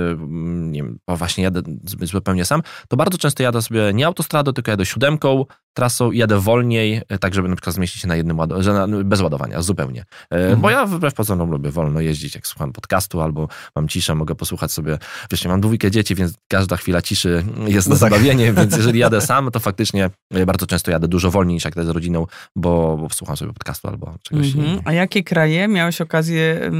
nie 0.70 0.82
wiem, 0.82 0.98
właśnie 1.08 1.44
jadę 1.44 1.62
zupełnie 2.02 2.44
sam, 2.44 2.62
to 2.88 2.96
bardzo 2.96 3.18
często 3.18 3.42
jadę 3.42 3.62
sobie 3.62 3.92
nie 3.94 4.06
autostradą, 4.06 4.52
tylko 4.52 4.70
jadę 4.70 4.86
siódemką, 4.86 5.44
trasą 5.78 6.10
i 6.10 6.18
jadę 6.18 6.40
wolniej, 6.40 7.02
e, 7.08 7.18
tak 7.18 7.34
żeby 7.34 7.48
na 7.48 7.56
przykład 7.56 7.74
zmieścić 7.74 8.02
się 8.02 8.08
na 8.08 8.16
jednym 8.16 8.38
ładowaniu, 8.38 9.04
bez 9.04 9.20
ładowania, 9.20 9.62
zupełnie. 9.62 10.04
Mhm. 10.30 10.60
Bo 10.60 10.70
ja 10.70 10.86
wbrew 10.86 11.14
pozorom 11.14 11.50
lubię 11.50 11.70
wolno 11.70 12.00
jeździć, 12.00 12.34
jak 12.34 12.46
słucham 12.46 12.72
podcastu 12.72 13.20
albo 13.20 13.48
mam 13.76 13.88
ciszę, 13.88 14.14
mogę 14.14 14.34
posłuchać 14.34 14.72
sobie, 14.72 14.98
wiesz, 15.30 15.44
mam 15.44 15.60
dwójkę 15.60 15.90
dzieci, 15.90 16.14
więc 16.14 16.34
każda 16.48 16.76
chwila 16.76 17.02
ciszy 17.02 17.44
jest 17.66 17.88
no 17.88 17.94
na 17.94 18.00
tak. 18.00 18.10
zabawienie, 18.10 18.52
więc 18.58 18.76
jeżeli 18.76 18.98
jadę 18.98 19.20
sam, 19.20 19.50
to 19.50 19.60
faktycznie 19.60 20.10
bardzo 20.46 20.66
często 20.66 20.90
jadę 20.90 21.08
dużo 21.08 21.30
wolniej 21.30 21.54
niż 21.54 21.64
jak 21.64 21.76
jadę 21.76 21.88
z 21.88 21.90
rodziną, 21.90 22.26
bo, 22.56 22.96
bo 22.96 23.08
słucham 23.12 23.36
sobie 23.36 23.52
podcastu 23.52 23.88
albo 23.88 24.14
czegoś 24.22 24.46
mhm. 24.54 24.80
A 24.84 24.92
jakie 24.92 25.24
kraje 25.24 25.68
miałeś 25.68 26.00
okazję 26.00 26.70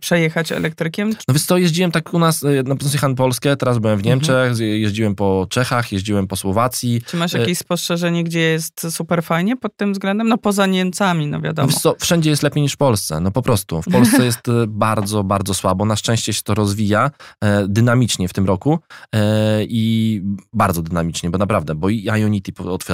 przejechać 0.00 0.52
elektrykiem? 0.52 1.10
No 1.28 1.34
więc 1.34 1.46
to 1.46 1.58
jeździłem 1.58 1.90
tak 1.90 2.14
u 2.14 2.18
nas, 2.18 2.44
e, 2.44 2.48
na 2.62 2.76
pewno 2.76 2.92
jechałem 2.92 3.16
Polskę, 3.16 3.56
teraz 3.56 3.78
byłem 3.78 3.96
w 3.96 4.00
mhm. 4.00 4.18
Niemczech, 4.18 4.50
mhm. 4.50 4.68
jeździłem 4.68 5.14
po 5.14 5.46
Czechach, 5.50 5.92
jeździłem 5.92 6.26
po 6.26 6.36
Słowacji. 6.36 7.02
Czy 7.06 7.16
masz 7.16 7.32
jakieś 7.32 7.58
spostrzeżenie, 7.58 8.24
gdzie 8.24 8.33
jest 8.34 8.86
super 8.90 9.22
fajnie 9.22 9.56
pod 9.56 9.76
tym 9.76 9.92
względem? 9.92 10.28
No 10.28 10.38
poza 10.38 10.66
Niemcami, 10.66 11.26
no 11.26 11.40
wiadomo. 11.40 11.72
Co, 11.72 11.94
wszędzie 12.00 12.30
jest 12.30 12.42
lepiej 12.42 12.62
niż 12.62 12.72
w 12.72 12.76
Polsce, 12.76 13.20
no 13.20 13.30
po 13.30 13.42
prostu. 13.42 13.82
W 13.82 13.92
Polsce 13.92 14.24
jest 14.24 14.48
e, 14.48 14.66
bardzo, 14.86 15.24
bardzo 15.24 15.54
słabo. 15.54 15.84
Na 15.84 15.96
szczęście 15.96 16.32
się 16.32 16.42
to 16.42 16.54
rozwija 16.54 17.10
e, 17.40 17.68
dynamicznie 17.68 18.28
w 18.28 18.32
tym 18.32 18.46
roku 18.46 18.78
e, 19.14 19.64
i 19.64 20.22
bardzo 20.52 20.82
dynamicznie, 20.82 21.30
bo 21.30 21.38
naprawdę, 21.38 21.74
bo 21.74 21.88
i 21.88 22.04
Ionity 22.04 22.52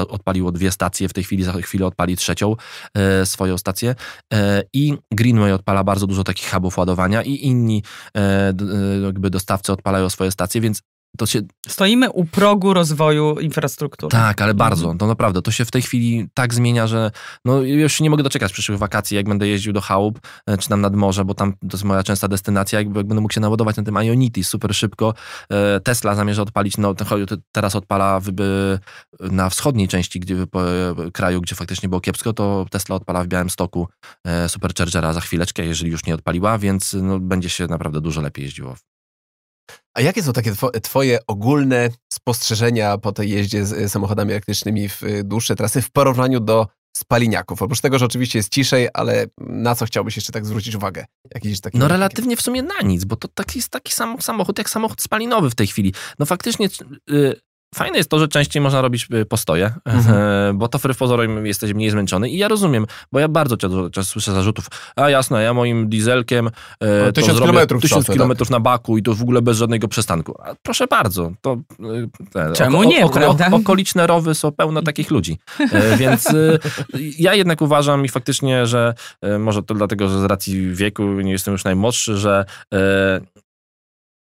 odpaliło 0.09 0.53
dwie 0.53 0.71
stacje, 0.71 1.09
w 1.09 1.13
tej 1.13 1.25
chwili 1.25 1.43
za 1.43 1.53
chwilę 1.53 1.87
odpali 1.87 2.17
trzecią 2.17 2.57
e, 2.95 3.27
swoją 3.27 3.59
stację 3.59 3.95
e, 4.33 4.63
i 4.73 4.95
Greenway 5.11 5.53
odpala 5.53 5.85
bardzo 5.85 6.07
dużo 6.07 6.25
takich 6.25 6.51
hubów 6.51 6.79
ładowania 6.79 7.23
i 7.23 7.47
inni 7.47 7.83
e, 8.17 8.53
jakby 9.03 9.31
dostawcy 9.31 9.73
odpalają 9.73 10.11
swoje 10.11 10.31
stacje, 10.31 10.61
więc 10.61 10.83
to 11.19 11.27
się... 11.27 11.41
Stoimy 11.69 12.11
u 12.11 12.25
progu 12.25 12.75
rozwoju 12.75 13.41
infrastruktury. 13.41 14.11
Tak, 14.11 14.43
ale 14.43 14.55
bardzo. 14.55 14.95
To 14.95 15.07
naprawdę. 15.07 15.43
To 15.43 15.51
się 15.51 15.65
w 15.65 15.71
tej 15.71 15.83
chwili 15.83 16.29
tak 16.35 16.55
zmienia, 16.55 16.87
że 16.87 17.11
no, 17.45 17.61
już 17.61 18.01
nie 18.01 18.11
mogę 18.11 18.23
doczekać 18.23 18.53
przyszłych 18.53 18.79
wakacji, 18.79 19.17
jak 19.17 19.29
będę 19.29 19.49
jeździł 19.49 19.73
do 19.73 19.81
chałup, 19.81 20.21
e, 20.47 20.59
czy 20.59 20.69
tam 20.69 20.81
nad 20.81 20.97
morze, 20.97 21.25
bo 21.25 21.35
tam 21.35 21.53
to 21.53 21.69
jest 21.73 21.85
moja 21.85 22.03
częsta 22.03 22.29
destynacja, 22.29 22.79
jak, 22.79 22.89
jak 22.89 23.07
będę 23.07 23.21
mógł 23.21 23.35
się 23.35 23.41
naładować 23.41 23.77
na 23.77 23.83
tym 23.83 23.95
Ionity 24.03 24.45
super 24.45 24.75
szybko. 24.75 25.15
E, 25.51 25.81
Tesla 25.81 26.15
zamierza 26.15 26.43
odpalić, 26.43 26.77
no 26.79 26.95
teraz 27.53 27.77
odpala 27.77 28.21
wyby 28.21 28.79
na 29.21 29.51
wschodniej 29.51 29.89
części 29.89 30.21
gdzie, 30.21 30.37
kraju, 31.13 31.41
gdzie 31.41 31.55
faktycznie 31.55 31.89
było 31.89 32.01
kiepsko, 32.01 32.33
to 32.33 32.67
Tesla 32.71 32.97
odpala 32.97 33.25
w 33.25 33.27
Białym 33.27 33.51
Stoku 33.51 33.89
e, 34.25 34.49
Superchargera 34.49 35.13
za 35.13 35.21
chwileczkę, 35.21 35.65
jeżeli 35.65 35.91
już 35.91 36.07
nie 36.07 36.15
odpaliła, 36.15 36.59
więc 36.59 36.97
no, 37.03 37.19
będzie 37.21 37.49
się 37.49 37.67
naprawdę 37.67 38.01
dużo 38.01 38.21
lepiej 38.21 38.45
jeździło 38.45 38.77
a 39.95 40.01
jakie 40.01 40.23
są 40.23 40.33
takie 40.33 40.53
twoje 40.83 41.19
ogólne 41.27 41.89
spostrzeżenia 42.13 42.99
po 42.99 43.13
tej 43.13 43.31
jeździe 43.31 43.67
z 43.67 43.73
y, 43.73 43.89
samochodami 43.89 44.31
elektrycznymi 44.31 44.89
w 44.89 45.03
y, 45.03 45.25
dłuższe 45.25 45.57
trasy 45.57 45.83
w 45.83 45.91
porównaniu 45.91 46.41
do 46.41 46.67
spaliniaków? 46.97 47.63
Oprócz 47.63 47.81
tego, 47.81 47.99
że 47.99 48.07
oczywiście 48.07 48.39
jest 48.39 48.53
ciszej, 48.53 48.89
ale 48.95 49.27
na 49.39 49.75
co 49.75 49.87
chciałbyś 49.87 50.17
jeszcze 50.17 50.33
tak 50.33 50.47
zwrócić 50.47 50.75
uwagę? 50.75 51.05
Jakiś 51.35 51.61
taki, 51.61 51.79
no 51.79 51.89
relatywnie 51.89 52.37
w 52.37 52.43
sumie 52.43 52.63
na 52.63 52.81
nic, 52.85 53.05
bo 53.05 53.17
to 53.17 53.29
taki 53.29 53.59
jest 53.59 53.69
taki 53.69 53.93
sam 53.93 54.23
samochód 54.23 54.59
jak 54.59 54.71
samochód 54.71 55.03
spalinowy 55.03 55.51
w 55.51 55.55
tej 55.55 55.67
chwili. 55.67 55.95
No 56.19 56.27
faktycznie 56.27 56.69
y, 57.11 57.41
Fajne 57.75 57.99
jest 57.99 58.11
to, 58.11 58.19
że 58.19 58.29
częściej 58.29 58.63
można 58.63 58.81
robić 58.81 59.09
y, 59.15 59.27
postoje, 59.27 59.73
mhm. 59.85 60.59
bo 60.59 60.69
to 60.69 60.79
wbrew 60.79 60.99
pozorom 60.99 61.47
jesteś 61.47 61.75
mniej 61.75 61.91
zmęczony 61.91 62.31
i 62.31 62.39
ja 62.39 62.49
rozumiem, 62.49 62.87
bo 63.13 63.19
ja 63.19 63.29
bardzo 63.29 63.57
często 63.57 64.05
słyszę 64.05 64.33
zarzutów, 64.33 64.67
a 64.97 65.11
jasne, 65.11 65.43
ja 65.43 65.55
moim 65.55 65.89
dieselkiem 65.89 66.51
e, 66.81 67.13
tysiąc 67.13 67.41
kilometrów, 67.41 67.83
tysiąc 67.83 68.07
kilometrów 68.07 68.49
tak? 68.49 68.53
na 68.53 68.61
baku 68.61 68.99
i 68.99 69.03
to 69.03 69.15
w 69.15 69.23
ogóle 69.23 69.43
bez 69.43 69.59
żadnego 69.59 69.89
przystanku. 69.89 70.35
A 70.43 70.55
proszę 70.63 70.87
bardzo, 70.87 71.33
to 71.41 71.57
te, 72.33 72.53
Czemu 72.53 72.79
oko, 72.79 72.89
nie, 72.89 73.05
oko, 73.05 73.19
prawda? 73.19 73.51
okoliczne 73.53 74.07
rowy 74.07 74.35
są 74.35 74.53
pełne 74.53 74.83
takich 74.83 75.11
ludzi, 75.11 75.39
e, 75.73 75.97
więc 75.97 76.27
e, 76.27 76.59
ja 77.19 77.35
jednak 77.35 77.63
uważam 77.63 78.05
i 78.05 78.09
faktycznie, 78.09 78.67
że 78.67 78.95
może 79.39 79.63
to 79.63 79.75
dlatego, 79.75 80.09
że 80.09 80.21
z 80.21 80.25
racji 80.25 80.75
wieku 80.75 81.03
nie 81.03 81.33
jestem 81.33 81.53
już 81.53 81.65
najmłodszy, 81.65 82.17
że 82.17 82.45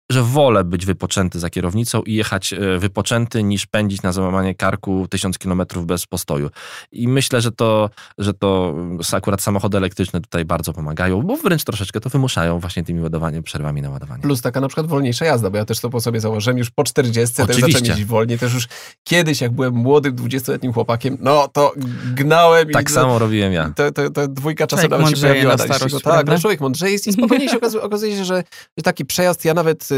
że 0.09 0.23
wolę 0.23 0.63
być 0.63 0.85
wypoczęty 0.85 1.39
za 1.39 1.49
kierownicą 1.49 2.01
i 2.01 2.13
jechać 2.13 2.53
e, 2.53 2.79
wypoczęty 2.79 3.43
niż 3.43 3.65
pędzić 3.65 4.01
na 4.01 4.11
załamanie 4.11 4.55
karku 4.55 5.07
tysiąc 5.09 5.37
kilometrów 5.37 5.85
bez 5.85 6.05
postoju. 6.05 6.49
I 6.91 7.07
myślę, 7.07 7.41
że 7.41 7.51
to, 7.51 7.89
że 8.17 8.33
to 8.33 8.75
akurat 9.11 9.41
samochody 9.41 9.77
elektryczne 9.77 10.21
tutaj 10.21 10.45
bardzo 10.45 10.73
pomagają, 10.73 11.21
bo 11.21 11.37
wręcz 11.37 11.63
troszeczkę 11.63 11.99
to 11.99 12.09
wymuszają 12.09 12.59
właśnie 12.59 12.83
tymi 12.83 13.01
ładowaniem, 13.01 13.43
przerwami 13.43 13.81
na 13.81 13.89
ładowanie. 13.89 14.21
Plus 14.21 14.41
taka 14.41 14.61
na 14.61 14.67
przykład 14.67 14.87
wolniejsza 14.87 15.25
jazda, 15.25 15.49
bo 15.49 15.57
ja 15.57 15.65
też 15.65 15.79
to 15.79 15.89
po 15.89 16.01
sobie 16.01 16.19
założyłem 16.19 16.57
już 16.57 16.69
po 16.69 16.83
40, 16.83 17.41
Oczywiście. 17.41 17.61
też 17.61 17.73
zacząłem 17.73 17.85
jeździć 17.85 18.05
wolniej. 18.05 18.39
Też 18.39 18.53
już 18.53 18.67
kiedyś, 19.03 19.41
jak 19.41 19.51
byłem 19.51 19.73
młodym, 19.73 20.15
20-letnim 20.15 20.73
chłopakiem, 20.73 21.17
no 21.19 21.47
to 21.47 21.73
gnałem. 22.13 22.69
Tak 22.69 22.91
samo 22.91 23.19
robiłem 23.19 23.53
ja. 23.53 23.73
To, 23.75 23.91
to, 23.91 24.09
to 24.09 24.27
dwójka 24.27 24.67
czasem 24.67 24.91
nawet 24.91 25.09
się 25.09 25.15
pojawiła. 25.15 25.55
Na 25.55 25.75
starość, 25.75 25.95
tak, 26.03 26.27
no 26.27 26.39
człowiek 26.39 26.61
mądrzej 26.61 26.91
jest 26.91 27.07
i 27.07 27.13
spokojnie 27.13 27.49
się 27.49 27.57
okazuje, 27.57 27.83
okazuje 27.89 28.15
się, 28.15 28.25
że, 28.25 28.43
że 28.77 28.83
taki 28.83 29.05
przejazd, 29.05 29.45
ja 29.45 29.53
nawet 29.53 29.89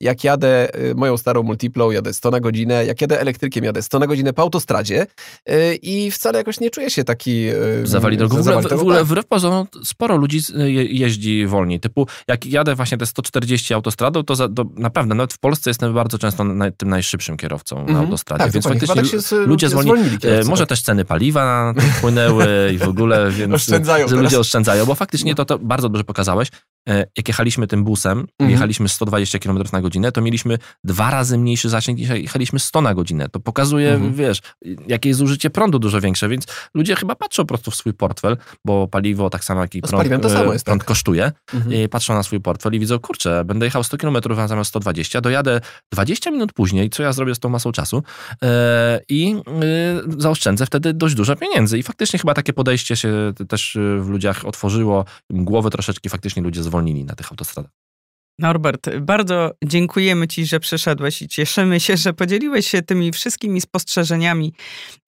jak 0.00 0.24
jadę 0.24 0.68
y, 0.90 0.94
moją 0.94 1.16
starą 1.16 1.42
multiplą, 1.42 1.90
jadę 1.90 2.12
100 2.12 2.30
na 2.30 2.40
godzinę, 2.40 2.86
jak 2.86 3.00
jadę 3.00 3.20
elektrykiem, 3.20 3.64
jadę 3.64 3.82
100 3.82 3.98
na 3.98 4.06
godzinę 4.06 4.32
po 4.32 4.42
autostradzie 4.42 5.06
y, 5.50 5.74
i 5.82 6.10
wcale 6.10 6.38
jakoś 6.38 6.60
nie 6.60 6.70
czuję 6.70 6.90
się 6.90 7.04
taki... 7.04 7.48
Y, 7.48 7.86
zawali 7.86 8.16
drogą. 8.16 8.36
W 8.36 8.48
ogóle, 8.48 8.62
w 8.62 8.80
ogóle 8.80 8.98
tak. 8.98 9.06
wbrew 9.06 9.26
pozorom 9.26 9.66
sporo 9.84 10.16
ludzi 10.16 10.40
jeździ 10.88 11.46
wolniej. 11.46 11.80
Typu, 11.80 12.06
jak 12.28 12.46
jadę 12.46 12.74
właśnie 12.74 12.98
te 12.98 13.06
140 13.06 13.74
autostradą, 13.74 14.22
to, 14.22 14.34
za, 14.34 14.48
to 14.48 14.64
naprawdę, 14.76 15.14
nawet 15.14 15.32
w 15.32 15.38
Polsce 15.38 15.70
jestem 15.70 15.94
bardzo 15.94 16.18
często 16.18 16.44
na, 16.44 16.70
tym 16.70 16.88
najszybszym 16.88 17.36
kierowcą 17.36 17.76
mm 17.76 17.86
-hmm. 17.86 17.92
na 17.92 17.92
mhm. 17.92 18.06
autostradzie, 18.06 18.44
tak, 18.44 18.52
więc 18.52 18.64
faktycznie 18.64 19.02
tak 19.02 19.20
z, 19.20 19.32
ludzie 19.32 19.68
zwolnili. 19.68 20.18
Może 20.46 20.62
tak. 20.62 20.68
też 20.68 20.82
ceny 20.82 21.04
paliwa 21.04 21.74
płynęły 22.00 22.46
i 22.74 22.78
w 22.78 22.88
ogóle, 22.88 23.30
więc 23.30 23.54
oszczędzają 23.62 24.06
ludzie 24.06 24.40
oszczędzają, 24.40 24.86
bo 24.86 24.94
faktycznie 24.94 25.32
no. 25.32 25.36
to, 25.36 25.44
to 25.44 25.58
bardzo 25.58 25.88
dobrze 25.88 26.04
pokazałeś. 26.04 26.48
E, 26.88 26.98
jak 27.16 27.28
jechaliśmy 27.28 27.66
tym 27.66 27.84
busem, 27.84 28.18
Mhm. 28.18 28.50
jechaliśmy 28.50 28.88
120 28.88 29.38
km 29.38 29.58
na 29.72 29.80
godzinę, 29.80 30.12
to 30.12 30.20
mieliśmy 30.22 30.58
dwa 30.84 31.10
razy 31.10 31.38
mniejszy 31.38 31.68
zasięg 31.68 31.98
niż 31.98 32.08
jechaliśmy 32.08 32.58
100 32.58 32.80
na 32.80 32.94
godzinę. 32.94 33.28
To 33.28 33.40
pokazuje, 33.40 33.92
Mhm. 33.92 34.14
wiesz, 34.14 34.40
jakie 34.86 35.08
jest 35.08 35.18
zużycie 35.18 35.50
prądu 35.50 35.78
dużo 35.78 36.00
większe, 36.00 36.28
więc 36.28 36.46
ludzie 36.74 36.96
chyba 36.96 37.14
patrzą 37.14 37.42
po 37.42 37.46
prostu 37.46 37.70
w 37.70 37.74
swój 37.74 37.92
portfel, 37.94 38.36
bo 38.64 38.88
paliwo 38.88 39.30
tak 39.30 39.44
samo 39.44 39.60
jak 39.60 39.74
i 39.74 39.80
No 39.82 39.88
prąd, 39.88 40.00
paliwem 40.00 40.20
to 40.20 40.30
samo 40.30 40.50
e, 40.50 40.52
jest, 40.52 40.64
prąd 40.64 40.80
tak. 40.82 40.88
kosztuje. 40.88 41.32
Mhm. 41.54 41.74
I 41.74 41.88
patrzą 41.88 42.14
na 42.14 42.22
swój 42.22 42.40
portfel 42.40 42.72
i 42.74 42.78
widzą, 42.80 42.98
kurczę, 42.98 43.44
będę 43.44 43.66
jechał 43.66 43.84
100 43.84 43.96
km 43.96 44.16
zamiast 44.48 44.68
120, 44.68 45.20
dojadę 45.20 45.60
20 45.92 46.30
minut 46.30 46.52
później, 46.52 46.90
co 46.90 47.02
ja 47.02 47.12
zrobię 47.12 47.34
z 47.34 47.38
tą 47.38 47.48
masą 47.48 47.72
czasu 47.72 48.02
e, 48.42 49.00
i 49.08 49.34
e, 49.36 49.40
zaoszczędzę 50.18 50.66
wtedy 50.66 50.92
dość 50.94 51.14
dużo 51.14 51.36
pieniędzy. 51.36 51.78
I 51.78 51.82
faktycznie 51.82 52.18
chyba 52.18 52.34
takie 52.34 52.52
podejście 52.52 52.96
się 52.96 53.32
też 53.48 53.76
e, 53.76 53.80
w 54.00 54.08
ludziach 54.08 54.44
otworzyło, 54.44 55.04
im 55.30 55.44
głowy 55.44 55.70
troszeczkę 55.70 56.10
faktycznie 56.10 56.42
ludzie 56.42 56.62
zwolnili 56.62 56.75
na 56.82 57.14
tych 57.14 57.30
autostradach. 57.32 57.76
Norbert, 58.38 58.90
bardzo 59.00 59.50
dziękujemy 59.64 60.28
Ci, 60.28 60.46
że 60.46 60.60
przyszedłeś 60.60 61.22
i 61.22 61.28
cieszymy 61.28 61.80
się, 61.80 61.96
że 61.96 62.12
podzieliłeś 62.12 62.68
się 62.68 62.82
tymi 62.82 63.12
wszystkimi 63.12 63.60
spostrzeżeniami. 63.60 64.52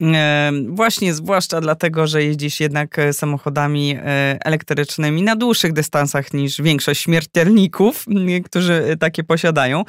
E, 0.03 0.53
właśnie, 0.69 1.15
zwłaszcza 1.15 1.61
dlatego, 1.61 2.07
że 2.07 2.25
jeździsz 2.25 2.61
jednak 2.61 2.99
e, 2.99 3.13
samochodami 3.13 3.97
e, 3.97 4.03
elektrycznymi 4.45 5.23
na 5.23 5.37
dłuższych 5.37 5.73
dystansach 5.73 6.33
niż 6.33 6.63
większość 6.63 7.01
śmiertelników, 7.01 8.05
m, 8.09 8.43
którzy 8.43 8.97
takie 9.01 9.25
posiadają. 9.25 9.85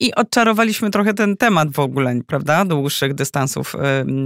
I 0.00 0.14
odczarowaliśmy 0.14 0.90
trochę 0.90 1.14
ten 1.14 1.36
temat 1.36 1.72
w 1.72 1.78
ogóle, 1.78 2.20
prawda? 2.26 2.64
Dłuższych 2.64 3.14
dystansów 3.14 3.76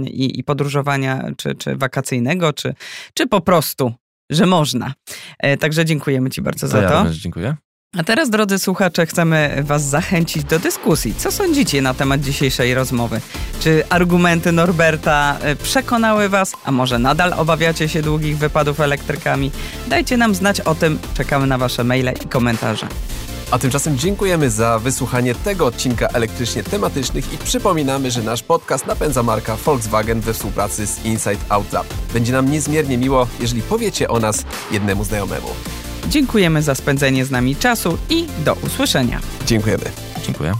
i, 0.05 0.39
i 0.39 0.43
podróżowania, 0.43 1.31
czy, 1.37 1.55
czy 1.55 1.75
wakacyjnego, 1.75 2.53
czy, 2.53 2.73
czy 3.13 3.27
po 3.27 3.41
prostu, 3.41 3.93
że 4.31 4.45
można. 4.45 4.93
E, 5.39 5.57
Także 5.57 5.85
dziękujemy 5.85 6.29
Ci 6.29 6.41
bardzo 6.41 6.67
za 6.67 6.81
ja 6.81 6.89
to. 6.89 6.99
również 6.99 7.17
dziękuję. 7.17 7.55
A 7.97 8.03
teraz, 8.03 8.29
drodzy 8.29 8.59
słuchacze, 8.59 9.05
chcemy 9.05 9.63
Was 9.63 9.83
zachęcić 9.83 10.43
do 10.43 10.59
dyskusji. 10.59 11.13
Co 11.17 11.31
sądzicie 11.31 11.81
na 11.81 11.93
temat 11.93 12.21
dzisiejszej 12.21 12.73
rozmowy? 12.73 13.21
Czy 13.59 13.83
argumenty 13.89 14.51
Norberta 14.51 15.37
e, 15.41 15.55
przekonały 15.55 16.29
Was, 16.29 16.51
a 16.65 16.71
może 16.71 16.99
nadal 16.99 17.33
obawiacie 17.33 17.89
się 17.89 18.01
długich 18.01 18.37
wypadów 18.37 18.79
elektrykami? 18.79 19.51
Dajcie 19.87 20.17
nam 20.17 20.35
znać 20.35 20.61
o 20.61 20.75
tym. 20.75 20.99
Czekamy 21.13 21.47
na 21.47 21.57
Wasze 21.57 21.83
maile 21.83 22.11
i 22.25 22.27
komentarze. 22.27 22.87
A 23.51 23.59
tymczasem 23.59 23.97
dziękujemy 23.97 24.49
za 24.49 24.79
wysłuchanie 24.79 25.35
tego 25.35 25.65
odcinka 25.65 26.07
elektrycznie 26.07 26.63
tematycznych 26.63 27.33
i 27.33 27.37
przypominamy, 27.37 28.11
że 28.11 28.23
nasz 28.23 28.43
podcast 28.43 28.87
napędza 28.87 29.23
marka 29.23 29.55
Volkswagen 29.55 30.21
we 30.21 30.33
współpracy 30.33 30.87
z 30.87 31.05
Inside 31.05 31.37
Out 31.49 31.73
Lab. 31.73 31.87
Będzie 32.13 32.33
nam 32.33 32.51
niezmiernie 32.51 32.97
miło, 32.97 33.27
jeżeli 33.39 33.61
powiecie 33.61 34.09
o 34.09 34.19
nas 34.19 34.45
jednemu 34.71 35.03
znajomemu. 35.03 35.47
Dziękujemy 36.07 36.61
za 36.61 36.75
spędzenie 36.75 37.25
z 37.25 37.31
nami 37.31 37.55
czasu 37.55 37.97
i 38.09 38.27
do 38.45 38.53
usłyszenia. 38.53 39.19
Dziękujemy. 39.45 39.85
Dziękuję. 40.25 40.53